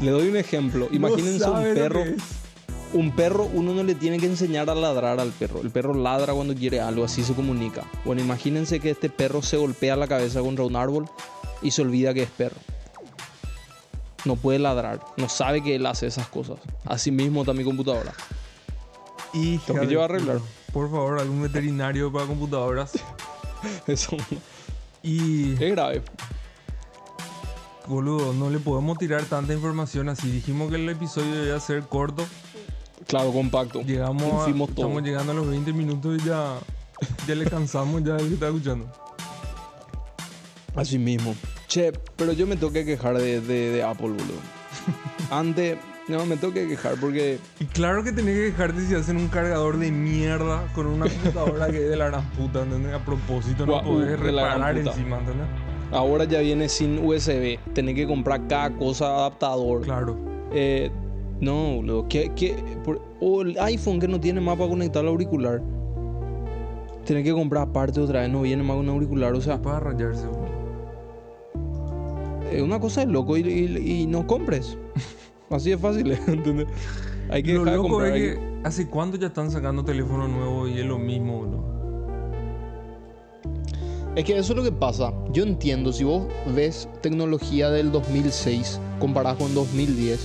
Le 0.00 0.10
doy 0.10 0.28
un 0.28 0.36
ejemplo. 0.36 0.88
Imagínense 0.90 1.48
un 1.48 1.74
perro. 1.74 2.04
Un 2.92 3.12
perro, 3.12 3.48
uno 3.52 3.72
no 3.72 3.84
le 3.84 3.94
tiene 3.94 4.18
que 4.18 4.26
enseñar 4.26 4.68
a 4.68 4.74
ladrar 4.74 5.20
al 5.20 5.30
perro. 5.30 5.60
El 5.60 5.70
perro 5.70 5.94
ladra 5.94 6.32
cuando 6.32 6.54
quiere 6.56 6.80
algo, 6.80 7.04
así 7.04 7.22
se 7.22 7.34
comunica. 7.34 7.84
Bueno, 8.04 8.20
imagínense 8.20 8.80
que 8.80 8.90
este 8.90 9.08
perro 9.08 9.42
se 9.42 9.56
golpea 9.56 9.94
la 9.94 10.08
cabeza 10.08 10.40
contra 10.40 10.64
un 10.64 10.74
árbol 10.74 11.08
y 11.62 11.70
se 11.70 11.82
olvida 11.82 12.12
que 12.12 12.24
es 12.24 12.30
perro. 12.30 12.56
No 14.24 14.34
puede 14.36 14.58
ladrar, 14.58 15.00
no 15.16 15.28
sabe 15.28 15.62
que 15.62 15.76
él 15.76 15.86
hace 15.86 16.06
esas 16.06 16.26
cosas. 16.26 16.58
Así 16.84 17.10
mismo 17.12 17.42
está 17.42 17.52
mi 17.52 17.62
computadora. 17.64 18.12
Hija 19.32 19.66
Tengo 19.66 19.80
que 19.80 19.86
llevar 19.86 20.10
a 20.10 20.14
arreglar. 20.14 20.40
Por 20.72 20.90
favor, 20.90 21.18
algún 21.18 21.42
veterinario 21.42 22.12
para 22.12 22.26
computadoras. 22.26 22.92
Eso 23.86 24.16
Y, 25.02 25.52
es 25.54 25.70
grave. 25.72 26.02
boludo, 27.86 28.32
no 28.32 28.50
le 28.50 28.58
podemos 28.58 28.98
tirar 28.98 29.24
tanta 29.24 29.52
información 29.52 30.08
así. 30.08 30.30
Dijimos 30.30 30.70
que 30.70 30.76
el 30.76 30.88
episodio 30.88 31.32
debía 31.34 31.58
ser 31.60 31.82
corto. 31.82 32.24
Claro, 33.06 33.32
compacto. 33.32 33.82
Llegamos 33.82 34.46
a, 34.46 34.52
todo. 34.52 34.64
estamos 34.68 35.02
llegando 35.02 35.32
a 35.32 35.34
los 35.34 35.48
20 35.48 35.72
minutos 35.72 36.20
y 36.22 36.26
ya, 36.26 36.54
ya 37.26 37.34
le 37.34 37.44
cansamos 37.46 38.04
ya 38.04 38.16
el 38.16 38.28
que 38.28 38.34
está 38.34 38.46
escuchando. 38.48 38.86
Así 40.76 40.98
mismo. 40.98 41.34
Che, 41.66 41.92
pero 42.16 42.32
yo 42.32 42.46
me 42.46 42.56
tengo 42.56 42.72
que 42.72 42.84
quejar 42.84 43.18
de, 43.18 43.40
de- 43.40 43.70
de 43.70 43.82
Apple, 43.82 44.08
boludo. 44.10 44.38
Antes, 45.30 45.78
no, 46.10 46.26
me 46.26 46.36
tengo 46.36 46.52
que 46.52 46.68
quejar 46.68 46.94
porque 47.00 47.38
Y 47.60 47.64
claro 47.64 48.02
que 48.04 48.12
tenés 48.12 48.34
que 48.34 48.40
dejarte 48.42 48.80
si 48.86 48.94
hacen 48.94 49.16
un 49.16 49.28
cargador 49.28 49.78
de 49.78 49.90
mierda 49.90 50.62
con 50.74 50.86
una 50.86 51.06
computadora 51.08 51.68
que 51.70 51.84
es 51.84 51.88
de 51.90 51.96
la 51.96 52.08
gran 52.08 52.28
puta, 52.32 52.62
¿entendés? 52.62 52.92
A 52.94 52.98
propósito, 53.04 53.64
no 53.64 53.72
Guau, 53.72 53.84
podés 53.84 54.20
de 54.20 54.32
la 54.32 54.42
gran 54.42 54.54
reparar 54.58 54.76
puta. 54.76 54.90
encima, 54.90 55.18
¿entendés? 55.18 55.46
ahora 55.92 56.24
ya 56.24 56.40
viene 56.40 56.68
sin 56.68 57.04
USB. 57.04 57.58
Tenés 57.72 57.94
que 57.94 58.06
comprar 58.06 58.46
cada 58.46 58.70
cosa 58.70 59.06
adaptador. 59.06 59.82
Claro. 59.82 60.16
Eh, 60.52 60.90
no, 61.40 61.76
boludo. 61.76 62.06
¿Qué, 62.08 62.30
qué, 62.36 62.54
por- 62.84 63.00
o 63.20 63.42
el 63.42 63.58
iPhone 63.58 63.98
que 63.98 64.06
no 64.06 64.20
tiene 64.20 64.40
más 64.40 64.56
para 64.56 64.68
conectar 64.70 65.02
al 65.02 65.08
auricular. 65.08 65.60
Tenés 67.04 67.24
que 67.24 67.32
comprar 67.32 67.64
aparte 67.68 67.98
otra 68.00 68.20
vez, 68.20 68.30
no 68.30 68.42
viene 68.42 68.62
más 68.62 68.76
con 68.76 68.88
auricular. 68.88 69.32
O 69.34 69.40
sea, 69.40 69.60
Para 69.60 69.80
rayarse, 69.80 70.26
boludo. 70.26 70.50
es 72.52 72.62
una 72.62 72.78
cosa 72.78 73.00
de 73.04 73.06
loco 73.12 73.36
y, 73.36 73.40
y- 73.40 74.02
y 74.02 74.06
no 74.06 74.26
compres. 74.26 74.76
Así 75.50 75.70
de 75.70 75.78
fácil, 75.78 76.12
¿entendés? 76.28 76.68
Hay 77.28 77.42
que 77.42 77.54
Lo 77.54 77.60
dejar 77.64 77.72
de 77.72 77.76
loco 77.76 77.88
comprar. 77.88 78.16
es 78.16 78.36
que 78.36 78.60
hace 78.64 78.86
cuánto 78.88 79.16
ya 79.16 79.26
están 79.28 79.50
sacando 79.50 79.84
teléfono 79.84 80.28
nuevo 80.28 80.68
y 80.68 80.78
es 80.78 80.86
lo 80.86 80.98
mismo, 80.98 81.38
boludo. 81.38 81.80
Es 84.14 84.24
que 84.24 84.38
eso 84.38 84.52
es 84.52 84.56
lo 84.56 84.64
que 84.64 84.72
pasa. 84.72 85.12
Yo 85.32 85.42
entiendo, 85.42 85.92
si 85.92 86.04
vos 86.04 86.26
ves 86.54 86.88
tecnología 87.00 87.70
del 87.70 87.92
2006 87.92 88.80
comparada 88.98 89.36
con 89.36 89.54
2010, 89.54 90.20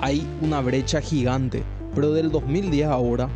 hay 0.00 0.26
una 0.40 0.60
brecha 0.60 1.00
gigante. 1.00 1.62
Pero 1.94 2.12
del 2.12 2.30
2010 2.30 2.88
ahora 2.88 3.28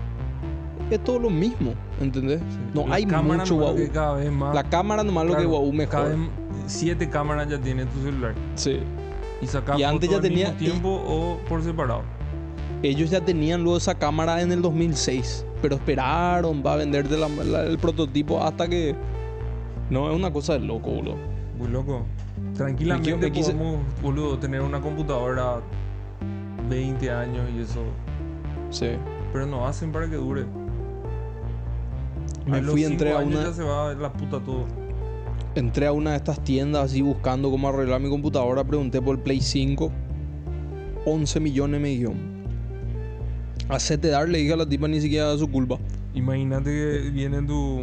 es 0.91 1.03
todo 1.05 1.19
lo 1.21 1.31
mismo, 1.31 1.75
¿entendés? 2.01 2.41
No 2.75 2.87
La 2.87 2.97
hay 2.97 3.07
mucho 3.07 3.75
que 3.77 3.89
cada 3.91 4.15
vez 4.15 4.33
más. 4.33 4.55
La 4.55 4.65
cámara 4.65 5.05
nomás 5.05 5.25
lo 5.25 5.33
que 5.33 5.37
Claro, 5.43 5.51
guau 5.51 5.73
mejor. 5.73 5.93
Cada 5.93 6.09
vez 6.09 6.19
siete 6.67 7.09
cámaras 7.09 7.49
ya 7.49 7.61
tiene 7.61 7.87
tu 7.87 8.01
celular. 8.03 8.35
Sí. 8.57 8.81
Y 9.41 9.47
sacas 9.47 9.79
Y 9.79 9.85
antes 9.85 10.09
ya 10.11 10.17
mismo 10.21 10.29
tenía- 10.29 10.49
y- 10.55 10.65
tiempo 10.65 10.89
o 11.07 11.39
por 11.49 11.63
separado. 11.63 12.03
Ellos 12.83 13.11
ya 13.11 13.21
tenían 13.25 13.63
luego 13.63 13.77
esa 13.79 13.95
cámara 13.97 14.41
en 14.41 14.53
el 14.53 14.63
2006, 14.63 15.45
pero 15.61 15.77
esperaron 15.77 16.63
para 16.63 16.77
venderte 16.77 17.17
la- 17.17 17.29
la- 17.29 17.63
el 17.65 17.79
prototipo 17.79 18.43
hasta 18.43 18.69
que... 18.69 18.95
No, 19.91 20.11
es 20.11 20.17
una 20.17 20.33
cosa 20.33 20.53
de 20.55 20.61
loco, 20.61 20.91
boludo. 20.91 21.17
Muy 21.59 21.69
loco. 21.69 22.05
Tranquilamente 22.55 23.17
Me 23.17 23.33
quise- 23.33 23.53
podemos, 23.53 23.81
boludo, 24.03 24.39
tener 24.39 24.61
una 24.61 24.81
computadora 24.81 25.61
20 26.69 27.11
años 27.11 27.45
y 27.57 27.63
eso. 27.63 27.83
Sí. 28.71 28.91
Pero 29.33 29.47
no 29.47 29.67
hacen 29.67 29.91
para 29.91 30.09
que 30.09 30.17
dure. 30.17 30.45
Me 32.47 32.59
a 32.59 32.61
los 32.61 32.71
fui, 32.73 32.81
cinco 32.83 32.93
entré 32.93 33.13
a 33.13 33.19
una... 33.19 33.43
ya 33.45 33.53
se 33.53 33.63
va 33.63 33.93
la 33.95 34.13
puta 34.13 34.39
todo. 34.41 34.67
Entré 35.59 35.87
a 35.87 35.93
una 35.93 36.11
de 36.13 36.17
estas 36.19 36.43
tiendas 36.45 36.85
así 36.85 37.03
buscando 37.03 37.51
cómo 37.51 37.69
arreglar 37.69 38.01
mi 38.01 38.09
computadora. 38.09 38.63
Pregunté 38.65 39.03
por 39.03 39.17
el 39.17 39.23
Play 39.23 39.41
5. 39.41 39.91
11 41.05 41.41
millones 41.41 41.81
me 41.81 41.89
dio. 41.91 42.13
Hacete 43.69 44.09
dar, 44.09 44.29
le 44.29 44.39
dije 44.39 44.53
a 44.53 44.57
la 44.57 44.69
tipa 44.69 44.89
ni 44.89 45.01
siquiera 45.01 45.37
su 45.37 45.51
culpa. 45.51 45.79
Imagínate 46.15 46.71
que 46.71 47.11
viene 47.11 47.43
tu, 47.43 47.83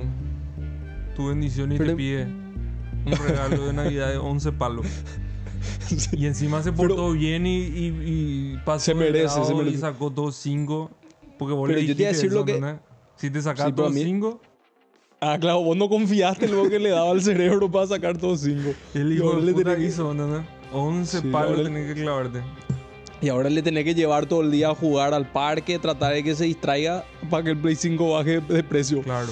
tu 1.15 1.27
bendición 1.27 1.71
y 1.73 1.77
Pero- 1.77 1.91
te 1.91 1.95
pide 1.97 2.23
un 2.25 3.11
regalo 3.27 3.67
de 3.67 3.73
Navidad 3.73 4.09
de 4.09 4.17
11 4.17 4.51
palos. 4.53 4.85
Y 6.13 6.25
encima 6.27 6.63
se 6.63 6.71
portó 6.71 7.11
bien 7.11 7.45
y, 7.45 7.57
y, 7.57 7.85
y 8.55 8.57
pasó 8.65 8.85
Se 8.85 8.95
merece, 8.95 9.43
se 9.43 9.53
y 9.53 9.55
merece. 9.57 9.77
sacó 9.79 10.11
todos 10.11 10.35
5. 10.37 10.91
Porque 11.37 11.53
vos 11.53 11.67
Pero 11.67 11.79
le 11.79 11.85
yo 11.87 11.95
te 11.95 12.03
iba 12.03 12.09
a 12.09 12.13
decir 12.13 12.31
lo 12.31 12.45
que- 12.45 12.55
¿entendés? 12.55 12.81
Si 13.17 13.29
te 13.29 13.41
sacas 13.41 13.67
Sí, 13.67 13.71
Ah, 15.21 15.37
claro, 15.39 15.61
vos 15.63 15.77
no 15.77 15.87
confiaste 15.89 16.45
en 16.45 16.55
lo 16.55 16.69
que 16.69 16.77
le 16.77 16.89
daba 16.89 17.11
al 17.11 17.21
cerebro 17.21 17.69
para 17.71 17.87
sacar 17.87 18.17
todos 18.17 18.41
5. 18.41 18.73
el 18.93 19.13
hijo 19.13 19.35
de 19.37 19.41
le 19.43 19.53
puta 19.53 19.75
que- 19.75 19.83
hizo, 19.85 20.11
¿entendés? 20.11 20.41
11 20.73 21.21
Sí, 21.21 21.27
palos 21.29 21.63
tenés 21.63 21.93
que 21.93 22.01
clavarte. 22.01 22.41
Y 23.21 23.29
ahora 23.29 23.49
le 23.49 23.61
tenés 23.61 23.85
que 23.85 23.95
llevar 23.95 24.25
todo 24.25 24.41
el 24.41 24.51
día 24.51 24.69
a 24.69 24.75
jugar 24.75 25.13
al 25.13 25.25
parque, 25.31 25.79
tratar 25.79 26.13
de 26.13 26.23
que 26.23 26.35
se 26.35 26.43
distraiga 26.45 27.05
para 27.29 27.43
que 27.43 27.49
el 27.51 27.57
Play 27.57 27.75
5 27.75 28.11
baje 28.13 28.41
de 28.41 28.61
precio. 28.63 29.01
Claro. 29.01 29.29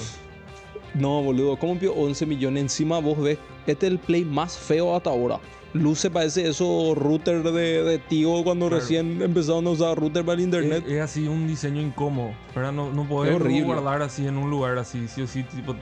No, 0.94 1.22
boludo, 1.22 1.56
¿cómo 1.58 1.78
pio 1.78 1.92
11 1.94 2.24
millones? 2.24 2.62
Encima 2.62 2.98
vos 2.98 3.20
ves, 3.20 3.38
este 3.66 3.86
es 3.86 3.92
el 3.92 3.98
Play 3.98 4.24
más 4.24 4.56
feo 4.56 4.96
hasta 4.96 5.10
ahora. 5.10 5.38
Luce 5.74 6.08
parece 6.08 6.48
esos 6.48 6.96
routers 6.96 7.42
de, 7.44 7.82
de 7.82 7.98
tío 7.98 8.42
cuando 8.44 8.68
Claro. 8.68 8.80
recién 8.80 9.20
empezaron 9.20 9.66
a 9.66 9.70
usar 9.70 9.98
router 9.98 10.24
para 10.24 10.34
el 10.38 10.44
internet. 10.44 10.84
Es, 10.86 10.92
es 10.92 11.00
así 11.02 11.26
un 11.26 11.48
diseño 11.48 11.80
incómodo. 11.82 12.30
¿verdad? 12.54 12.72
No, 12.72 12.92
no 12.92 13.08
podés 13.08 13.36
guardar 13.64 14.00
así 14.02 14.24
en 14.26 14.38
un 14.38 14.50
lugar 14.50 14.78
así, 14.78 15.08
sí 15.08 15.22
o 15.22 15.26
sí, 15.26 15.42
tipo, 15.42 15.74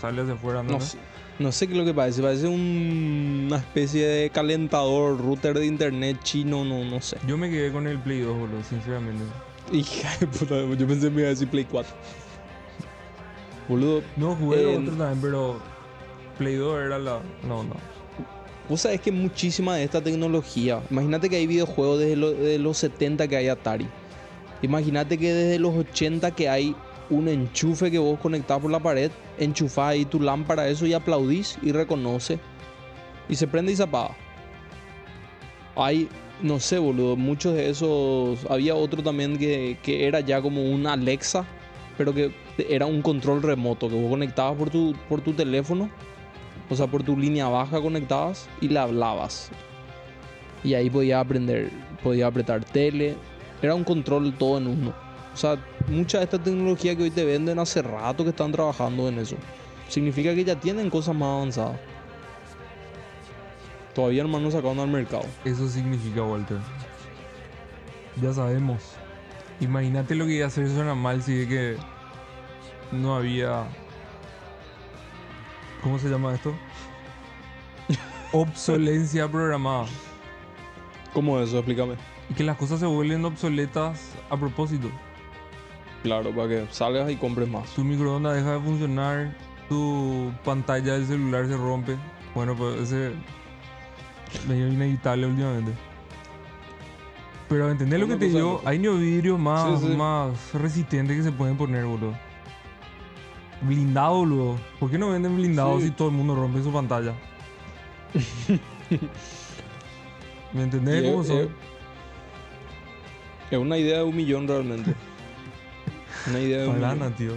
sale 0.00 0.20
hacia 0.22 0.34
afuera, 0.34 0.64
¿no? 0.64 0.72
No 0.72 0.80
sé, 0.80 0.98
no 1.38 1.52
sé 1.52 1.68
qué 1.68 1.74
es 1.74 1.78
lo 1.78 1.84
que 1.84 1.94
parece. 1.94 2.22
Parece 2.22 2.48
un- 2.48 3.44
una 3.46 3.58
especie 3.58 4.04
de 4.04 4.30
calentador, 4.30 5.16
router 5.20 5.58
de 5.60 5.66
internet 5.66 6.18
chino, 6.24 6.64
no, 6.64 6.84
no 6.84 7.00
sé. 7.00 7.16
Yo 7.24 7.36
me 7.36 7.48
quedé 7.50 7.70
con 7.70 7.86
el 7.86 8.00
Play 8.00 8.20
2, 8.20 8.36
boludo, 8.36 8.64
sinceramente. 8.64 9.22
Hija 9.72 10.10
de 10.18 10.26
puta, 10.26 10.56
yo 10.56 10.86
pensé 10.88 11.06
que 11.06 11.10
me 11.10 11.20
iba 11.20 11.28
a 11.28 11.30
decir 11.30 11.48
Play 11.48 11.64
4. 11.70 11.94
Boludo, 13.68 14.02
No 14.16 14.34
jugué 14.34 14.72
Eh, 14.72 14.76
otro 14.76 14.94
también, 14.96 15.20
pero 15.22 15.60
Play 16.36 16.56
2 16.56 16.80
era 16.84 16.98
la. 16.98 17.20
No, 17.46 17.62
no. 17.62 17.93
Vos 18.68 18.80
sabés 18.80 19.00
que 19.00 19.12
muchísima 19.12 19.76
de 19.76 19.84
esta 19.84 20.02
tecnología, 20.02 20.82
imagínate 20.90 21.28
que 21.28 21.36
hay 21.36 21.46
videojuegos 21.46 22.00
desde 22.00 22.16
lo- 22.16 22.32
de 22.32 22.58
los 22.58 22.78
70 22.78 23.28
que 23.28 23.36
hay 23.36 23.48
Atari. 23.48 23.86
Imagínate 24.62 25.18
que 25.18 25.32
desde 25.32 25.58
los 25.58 25.74
80 25.74 26.30
que 26.30 26.48
hay 26.48 26.74
un 27.10 27.28
enchufe 27.28 27.90
que 27.90 27.98
vos 27.98 28.18
conectás 28.18 28.60
por 28.60 28.70
la 28.70 28.80
pared, 28.80 29.10
enchufás 29.38 29.90
ahí 29.90 30.04
tu 30.06 30.20
lámpara, 30.20 30.68
eso 30.68 30.86
y 30.86 30.94
aplaudís 30.94 31.58
y 31.62 31.72
reconoce. 31.72 32.38
Y 33.28 33.34
se 33.36 33.46
prende 33.46 33.72
y 33.72 33.76
se 33.76 33.82
apaga. 33.82 34.16
Hay, 35.76 36.08
no 36.40 36.60
sé, 36.60 36.78
boludo, 36.78 37.16
muchos 37.16 37.54
de 37.54 37.68
esos. 37.68 38.38
Había 38.48 38.74
otro 38.74 39.02
también 39.02 39.36
que, 39.38 39.76
era 39.86 40.20
ya 40.20 40.40
como 40.40 40.62
un 40.62 40.86
Alexa, 40.86 41.44
pero 41.98 42.14
que 42.14 42.32
era 42.70 42.86
un 42.86 43.02
control 43.02 43.42
remoto 43.42 43.88
que 43.88 43.94
vos 43.96 44.08
conectabas 44.08 44.56
por 44.56 45.20
tu 45.20 45.32
teléfono, 45.34 45.90
o 46.74 46.76
sea, 46.76 46.86
por 46.88 47.04
tu 47.04 47.16
línea 47.16 47.48
baja 47.48 47.80
conectabas 47.80 48.48
y 48.60 48.68
le 48.68 48.78
hablabas. 48.80 49.50
Y 50.64 50.74
ahí 50.74 50.90
podía 50.90 51.20
aprender, 51.20 51.70
podía 52.02 52.26
apretar 52.26 52.64
tele. 52.64 53.16
Era 53.62 53.74
un 53.74 53.84
control 53.84 54.34
todo 54.36 54.58
en 54.58 54.66
uno. 54.66 54.94
O 55.32 55.36
sea, 55.36 55.56
mucha 55.88 56.18
de 56.18 56.24
esta 56.24 56.38
tecnología 56.38 56.96
que 56.96 57.04
hoy 57.04 57.10
te 57.10 57.24
venden 57.24 57.58
hace 57.58 57.80
rato 57.80 58.24
que 58.24 58.30
están 58.30 58.50
trabajando 58.50 59.08
en 59.08 59.18
eso. 59.18 59.36
Significa 59.88 60.34
que 60.34 60.44
ya 60.44 60.58
tienen 60.58 60.90
cosas 60.90 61.14
más 61.14 61.28
avanzadas. 61.28 61.78
Todavía 63.94 64.22
hermano 64.22 64.46
no 64.46 64.50
sacaron 64.50 64.80
al 64.80 64.88
mercado. 64.88 65.24
Eso 65.44 65.68
significa, 65.68 66.24
Walter. 66.24 66.58
Ya 68.20 68.32
sabemos. 68.32 68.82
Imagínate 69.60 70.16
lo 70.16 70.26
que 70.26 70.32
iba 70.32 70.46
a 70.46 70.48
hacer 70.48 70.68
suena 70.68 70.94
mal 70.94 71.22
si 71.22 71.42
es 71.42 71.48
que 71.48 71.76
no 72.90 73.14
había. 73.14 73.64
¿Cómo 75.84 75.98
se 75.98 76.08
llama 76.08 76.32
esto? 76.34 76.52
Obsolencia 78.32 79.30
programada. 79.30 79.84
¿Cómo 81.12 81.38
es 81.38 81.48
eso? 81.50 81.58
Explícame. 81.58 81.94
Y 82.30 82.34
que 82.34 82.42
las 82.42 82.56
cosas 82.56 82.80
se 82.80 82.86
vuelven 82.86 83.22
obsoletas 83.24 84.12
a 84.30 84.36
propósito. 84.36 84.90
Claro, 86.02 86.34
para 86.34 86.48
que 86.48 86.66
salgas 86.70 87.10
y 87.10 87.16
compres 87.16 87.48
más. 87.48 87.68
Tu 87.74 87.84
microondas 87.84 88.34
deja 88.34 88.52
de 88.54 88.60
funcionar, 88.60 89.36
tu 89.68 90.32
pantalla 90.42 90.94
del 90.94 91.06
celular 91.06 91.46
se 91.46 91.56
rompe. 91.56 91.96
Bueno, 92.34 92.56
pues 92.56 92.80
ese 92.80 93.12
medio 94.48 94.68
inevitable 94.68 95.26
últimamente. 95.26 95.72
Pero 97.48 97.70
¿entendés 97.70 98.00
lo 98.00 98.08
que 98.08 98.16
te 98.16 98.28
digo? 98.30 98.62
Hay 98.64 98.78
neovidrios 98.78 99.38
más, 99.38 99.80
Sí, 99.80 99.86
sí. 99.88 99.96
más 99.96 100.54
resistentes 100.54 101.14
que 101.18 101.22
se 101.22 101.30
pueden 101.30 101.58
poner, 101.58 101.84
boludo. 101.84 102.14
Blindado, 103.62 104.16
boludo. 104.18 104.56
¿Por 104.78 104.90
qué 104.90 104.98
no 104.98 105.10
venden 105.10 105.36
blindados 105.36 105.80
Sí. 105.82 105.88
si 105.88 105.94
todo 105.94 106.08
el 106.08 106.14
mundo 106.14 106.34
rompe 106.34 106.62
su 106.62 106.72
pantalla? 106.72 107.14
¿Me 110.52 110.62
entendés 110.62 111.02
Y 111.04 111.10
cómo 111.10 111.22
es- 111.22 111.30
es- 111.30 111.48
una 113.58 113.78
idea 113.78 113.98
de 113.98 114.04
un 114.04 114.16
millón 114.16 114.48
realmente. 114.48 114.94
una 116.28 116.40
idea 116.40 116.62
de 116.62 116.68
un 116.68 116.76
millón. 116.76 117.12
Tío. 117.14 117.32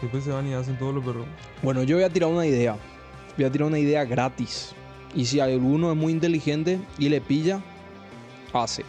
Después 0.00 0.22
se 0.22 0.30
van 0.30 0.46
y 0.46 0.54
hacen 0.54 0.78
todo 0.78 0.92
lo 0.92 1.02
perro. 1.02 1.24
Bueno, 1.62 1.82
yo 1.82 1.96
voy 1.96 2.04
a 2.04 2.10
tirar 2.10 2.30
una 2.30 2.46
idea. 2.46 2.76
Voy 3.36 3.44
a 3.46 3.50
tirar 3.50 3.66
una 3.66 3.78
idea 3.80 4.04
gratis. 4.04 4.74
Y 5.14 5.24
si 5.24 5.40
alguno 5.40 5.90
es 5.90 5.96
muy 5.96 6.12
inteligente 6.12 6.78
y 6.98 7.08
le 7.08 7.20
pilla, 7.20 7.60
hace. 8.52 8.84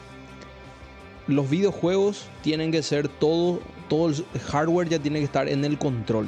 Los 1.29 1.47
videojuegos 1.47 2.25
tienen 2.41 2.71
que 2.71 2.81
ser 2.81 3.07
todo, 3.07 3.59
todo 3.87 4.09
el 4.09 4.25
hardware 4.47 4.89
ya 4.89 4.99
tiene 4.99 5.19
que 5.19 5.25
estar 5.25 5.47
en 5.47 5.63
el 5.63 5.77
control. 5.77 6.27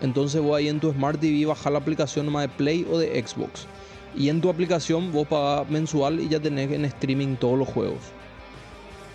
Entonces 0.00 0.40
vos 0.40 0.56
ahí 0.56 0.68
en 0.68 0.78
tu 0.78 0.92
Smart 0.92 1.20
TV 1.20 1.44
bajar 1.44 1.72
la 1.72 1.80
aplicación 1.80 2.26
nomás 2.26 2.42
de 2.42 2.48
Play 2.50 2.86
o 2.88 2.98
de 2.98 3.20
Xbox. 3.20 3.66
Y 4.16 4.28
en 4.28 4.40
tu 4.40 4.48
aplicación 4.48 5.12
vos 5.12 5.26
pagás 5.26 5.68
mensual 5.68 6.20
y 6.20 6.28
ya 6.28 6.38
tenés 6.38 6.70
en 6.70 6.84
streaming 6.84 7.34
todos 7.34 7.58
los 7.58 7.68
juegos. 7.68 7.98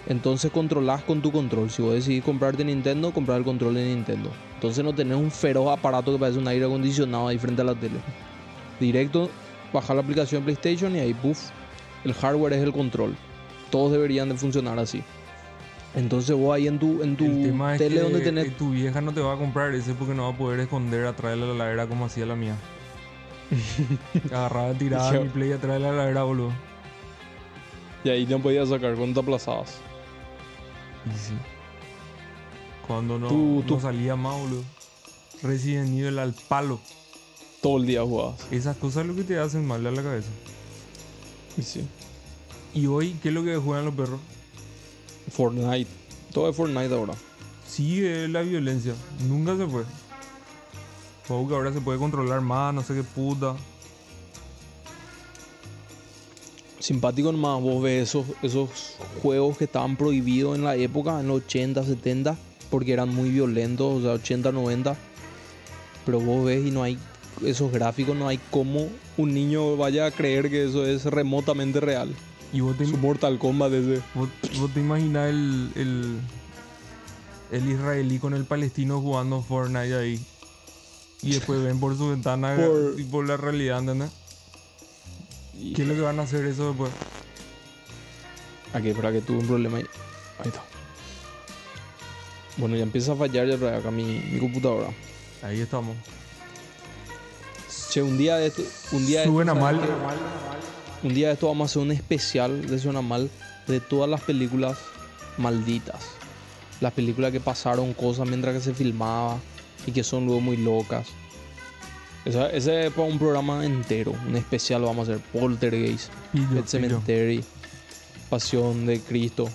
Entonces 0.07 0.51
controlás 0.51 1.03
con 1.03 1.21
tu 1.21 1.31
control. 1.31 1.69
Si 1.69 1.81
vos 1.81 1.93
decidís 1.93 2.23
comprarte 2.23 2.65
Nintendo, 2.65 3.13
comprar 3.13 3.37
el 3.37 3.45
control 3.45 3.75
de 3.75 3.85
Nintendo. 3.85 4.29
Entonces 4.55 4.83
no 4.83 4.93
tenés 4.93 5.17
un 5.17 5.31
feroz 5.31 5.71
aparato 5.71 6.11
que 6.11 6.19
parece 6.19 6.39
un 6.39 6.47
aire 6.49 6.65
acondicionado 6.65 7.29
ahí 7.29 7.37
frente 7.37 7.61
a 7.61 7.65
la 7.65 7.75
tele. 7.75 7.99
Directo, 8.77 9.29
bajar 9.71 9.95
la 9.95 10.01
aplicación 10.01 10.43
PlayStation 10.43 10.93
y 10.97 10.99
ahí, 10.99 11.13
puff, 11.13 11.49
el 12.03 12.13
hardware 12.13 12.53
es 12.53 12.63
el 12.63 12.73
control. 12.73 13.15
Todos 13.73 13.91
deberían 13.91 14.29
de 14.29 14.35
funcionar 14.35 14.77
así. 14.77 15.01
Entonces 15.95 16.35
vos 16.35 16.53
ahí 16.53 16.67
en 16.67 16.77
tu, 16.77 17.01
en 17.01 17.17
tu 17.17 17.25
el 17.25 17.41
tema 17.41 17.73
es 17.73 17.79
tele 17.79 17.95
que 17.95 18.01
donde 18.01 18.19
tenés... 18.19 18.55
tu 18.55 18.69
vieja 18.69 19.01
no 19.01 19.11
te 19.11 19.19
va 19.19 19.33
a 19.33 19.35
comprar 19.35 19.73
ese 19.73 19.95
porque 19.95 20.13
no 20.13 20.25
va 20.25 20.29
a 20.29 20.37
poder 20.37 20.59
esconder 20.59 21.07
atrás 21.07 21.31
de 21.31 21.37
la 21.43 21.53
heladera 21.53 21.87
como 21.87 22.05
hacía 22.05 22.27
la 22.27 22.35
mía. 22.35 22.55
Agarraba, 24.25 24.75
tiraba 24.75 25.11
mi 25.13 25.27
play 25.29 25.53
atrás 25.53 25.73
de 25.73 25.79
la 25.79 25.89
heladera, 25.89 26.21
boludo. 26.21 26.51
Y 28.03 28.09
ahí 28.09 28.27
no 28.27 28.37
podías 28.39 28.69
sacar 28.69 28.93
cuando 28.93 29.19
te 29.19 29.25
aplazabas. 29.25 29.79
Y 31.07 31.17
sí. 31.17 31.33
Cuando 32.85 33.17
no, 33.17 33.27
Tú- 33.27 33.63
no 33.67 33.79
salía 33.79 34.15
más, 34.15 34.39
boludo. 34.39 34.63
Resident 35.41 35.97
Evil 35.97 36.19
al 36.19 36.35
palo. 36.47 36.79
Todo 37.59 37.77
el 37.77 37.87
día 37.87 38.03
jugabas. 38.03 38.35
Esas 38.51 38.77
cosas 38.77 39.01
es 39.01 39.07
lo 39.07 39.15
que 39.15 39.23
te 39.23 39.39
hacen 39.39 39.65
mal 39.65 39.83
a 39.83 39.89
la 39.89 40.03
cabeza. 40.03 40.29
Y 41.57 41.63
sí. 41.63 41.87
Y 42.73 42.87
hoy, 42.87 43.15
¿qué 43.21 43.29
es 43.29 43.35
lo 43.35 43.43
que 43.43 43.55
juegan 43.57 43.85
los 43.85 43.93
perros? 43.93 44.19
Fortnite. 45.31 45.89
Todo 46.31 46.49
es 46.49 46.55
Fortnite 46.55 46.93
ahora. 46.93 47.13
Sigue 47.67 48.27
la 48.27 48.41
violencia. 48.41 48.95
Nunca 49.27 49.55
se 49.55 49.67
fue. 49.67 49.83
Juego 51.27 51.47
que 51.47 51.55
ahora 51.55 51.71
se 51.71 51.81
puede 51.81 51.99
controlar 51.99 52.41
más, 52.41 52.73
no 52.73 52.81
sé 52.81 52.95
qué 52.95 53.03
puta. 53.03 53.55
Simpático 56.79 57.31
nomás, 57.31 57.61
vos 57.61 57.81
ves 57.81 58.09
esos, 58.09 58.25
esos 58.41 58.97
juegos 59.21 59.57
que 59.57 59.65
estaban 59.65 59.95
prohibidos 59.95 60.57
en 60.57 60.63
la 60.63 60.75
época, 60.75 61.19
en 61.19 61.27
los 61.27 61.37
80, 61.43 61.83
70, 61.83 62.35
porque 62.69 62.91
eran 62.91 63.13
muy 63.13 63.29
violentos, 63.29 63.99
o 63.99 64.01
sea, 64.01 64.11
80, 64.13 64.51
90. 64.51 64.97
Pero 66.05 66.19
vos 66.19 66.43
ves 66.43 66.65
y 66.65 66.71
no 66.71 66.83
hay 66.83 66.97
esos 67.45 67.71
gráficos, 67.71 68.17
no 68.17 68.27
hay 68.27 68.39
cómo 68.51 68.89
un 69.15 69.33
niño 69.33 69.77
vaya 69.77 70.07
a 70.07 70.11
creer 70.11 70.49
que 70.49 70.65
eso 70.65 70.85
es 70.85 71.05
remotamente 71.05 71.79
real. 71.79 72.13
Y 72.53 72.61
vos 72.61 72.77
te, 72.77 72.85
Su 72.85 72.97
Mortal 72.97 73.39
Kombat 73.39 73.73
ese. 73.73 74.01
vos, 74.13 74.29
vos 74.59 74.71
te 74.73 74.79
imaginas 74.79 75.29
el, 75.29 75.71
el, 75.75 76.19
el 77.51 77.69
israelí 77.71 78.19
con 78.19 78.33
el 78.35 78.45
palestino 78.45 79.01
jugando 79.01 79.41
Fortnite 79.41 79.95
ahí. 79.95 80.23
Y 81.23 81.31
después 81.31 81.63
ven 81.63 81.79
por 81.79 81.97
su 81.97 82.09
ventana 82.09 82.55
Por- 82.57 82.99
y 82.99 83.03
por 83.05 83.25
la 83.27 83.37
realidad, 83.37 83.79
¿entendés? 83.79 84.11
Y- 85.59 85.73
¿Qué 85.73 85.81
es 85.81 85.87
lo 85.87 85.95
que 85.95 86.01
van 86.01 86.19
a 86.19 86.23
hacer 86.23 86.45
eso 86.45 86.67
después? 86.69 86.91
Aquí, 88.73 88.89
espera 88.89 89.11
que 89.11 89.21
tuve 89.21 89.37
un 89.39 89.47
problema 89.47 89.77
ahí. 89.77 89.85
Ahí 90.39 90.47
está. 90.49 90.63
Bueno, 92.57 92.75
ya 92.75 92.83
empieza 92.83 93.13
a 93.13 93.15
fallar 93.15 93.47
ya 93.47 93.77
acá 93.77 93.89
mi, 93.89 94.03
mi 94.03 94.39
computadora. 94.39 94.89
Ahí 95.41 95.59
estamos. 95.59 95.95
Che, 97.89 98.01
un 98.01 98.17
día 98.17 98.37
de 98.37 98.47
esto. 98.47 98.63
Un 98.91 99.05
día 99.05 99.19
de 99.21 99.25
esto, 99.25 99.33
Suena 99.33 99.53
¿sabes 99.55 99.79
mal. 99.79 99.89
Un 101.03 101.13
día 101.13 101.27
de 101.27 101.33
esto 101.33 101.47
vamos 101.47 101.65
a 101.65 101.71
hacer 101.71 101.81
un 101.81 101.91
especial 101.91 102.65
de 102.67 102.79
Suena 102.79 103.01
Mal 103.01 103.29
de 103.67 103.79
todas 103.79 104.09
las 104.09 104.21
películas 104.21 104.77
malditas. 105.37 106.01
Las 106.81 106.93
películas 106.93 107.31
que 107.31 107.39
pasaron 107.39 107.93
cosas 107.93 108.27
mientras 108.27 108.55
que 108.55 108.61
se 108.61 108.73
filmaba 108.73 109.37
y 109.85 109.91
que 109.91 110.03
son 110.03 110.25
luego 110.25 110.41
muy 110.41 110.57
locas. 110.57 111.07
Esa- 112.25 112.49
ese 112.51 112.87
es 112.87 112.93
para 112.93 113.07
un 113.07 113.19
programa 113.19 113.65
entero, 113.65 114.13
un 114.27 114.35
especial 114.37 114.81
lo 114.81 114.87
vamos 114.87 115.09
a 115.09 115.13
hacer. 115.13 115.23
Poltergeist, 115.33 116.09
Pet. 116.53 116.65
Cemetery, 116.67 117.43
Pasión 118.29 118.85
de 118.85 119.01
Cristo, 119.01 119.49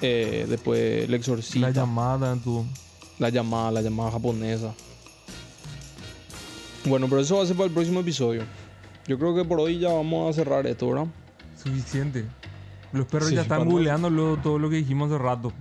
eh, 0.00 0.46
después 0.48 1.04
El 1.04 1.14
Exorcista, 1.14 1.58
La 1.60 1.66
la, 1.68 1.72
llamada 1.74 2.32
en 2.32 2.40
tu... 2.40 2.64
llamada, 3.18 3.72
la 3.72 3.82
llamada 3.82 4.12
japonesa. 4.12 4.72
Bueno, 6.84 7.08
pero 7.08 7.20
eso 7.20 7.36
va 7.36 7.42
a 7.42 7.46
ser 7.46 7.56
para 7.56 7.66
el 7.66 7.72
próximo 7.74 7.98
episodio. 8.00 8.44
Yo 9.08 9.18
creo 9.18 9.34
que 9.34 9.42
por 9.42 9.58
hoy 9.58 9.78
ya 9.78 9.90
vamos 9.90 10.28
a 10.28 10.32
cerrar 10.34 10.66
esto, 10.66 10.88
¿verdad? 10.90 11.06
Suficiente. 11.60 12.26
Los 12.92 13.06
perros 13.06 13.30
Sí, 13.30 13.34
ya 13.34 13.42
están 13.42 13.66
googleando 13.68 14.10
luego 14.10 14.36
todo 14.36 14.58
lo 14.58 14.68
que 14.68 14.76
dijimos 14.76 15.10
hace 15.10 15.18
rato. 15.18 15.52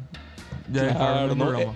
Ya 0.71 0.81
Claro, 0.81 0.87
dejaron 0.87 1.31
el 1.31 1.37
no, 1.37 1.45
programa. 1.45 1.73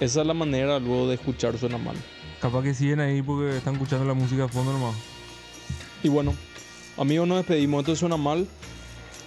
Esa 0.00 0.20
es 0.20 0.26
la 0.26 0.34
manera 0.34 0.80
luego 0.80 1.08
de 1.08 1.14
escuchar 1.14 1.56
Suena 1.56 1.78
Mal. 1.78 1.96
Capaz 2.40 2.62
que 2.64 2.74
siguen 2.74 2.98
ahí 2.98 3.22
porque 3.22 3.56
están 3.56 3.74
escuchando 3.74 4.04
la 4.04 4.14
música 4.14 4.44
a 4.44 4.48
fondo 4.48 4.72
nomás. 4.72 4.96
Y 6.02 6.08
bueno, 6.08 6.34
amigos, 6.96 7.28
nos 7.28 7.38
despedimos. 7.38 7.80
Esto 7.80 7.94
suena 7.94 8.16
mal. 8.16 8.46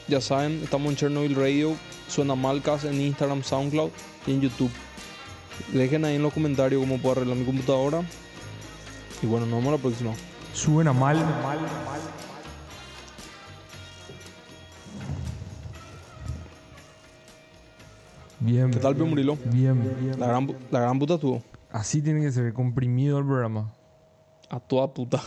Ya 0.09 0.19
saben, 0.19 0.61
estamos 0.63 0.89
en 0.89 0.97
Chernobyl 0.97 1.35
Radio. 1.35 1.75
Suena 2.09 2.35
mal 2.35 2.61
cast 2.61 2.83
en 2.83 2.99
Instagram, 2.99 3.43
SoundCloud 3.43 3.91
y 4.27 4.31
en 4.31 4.41
YouTube. 4.41 4.71
Dejen 5.71 6.03
ahí 6.03 6.15
en 6.15 6.21
los 6.21 6.33
comentarios 6.33 6.81
cómo 6.81 6.97
puedo 6.97 7.13
arreglar 7.15 7.37
mi 7.37 7.45
computadora. 7.45 8.01
Y 9.21 9.25
bueno, 9.25 9.45
nos 9.45 9.59
vemos 9.59 9.73
la 9.73 9.77
próxima. 9.77 10.11
Suena 10.53 10.93
mal. 10.93 11.17
Bien. 18.39 18.71
¿Qué 18.71 18.79
tal, 18.79 18.95
Pio 18.95 19.05
Murilo? 19.05 19.37
Bien. 19.45 20.15
La 20.17 20.27
gran, 20.27 20.55
la 20.71 20.79
gran 20.79 20.99
puta 20.99 21.17
tuvo. 21.17 21.43
Así 21.71 22.01
tiene 22.01 22.21
que 22.21 22.31
ser, 22.31 22.53
comprimido 22.53 23.19
el 23.19 23.25
programa. 23.25 23.71
A 24.49 24.59
toda 24.59 24.93
puta. 24.93 25.21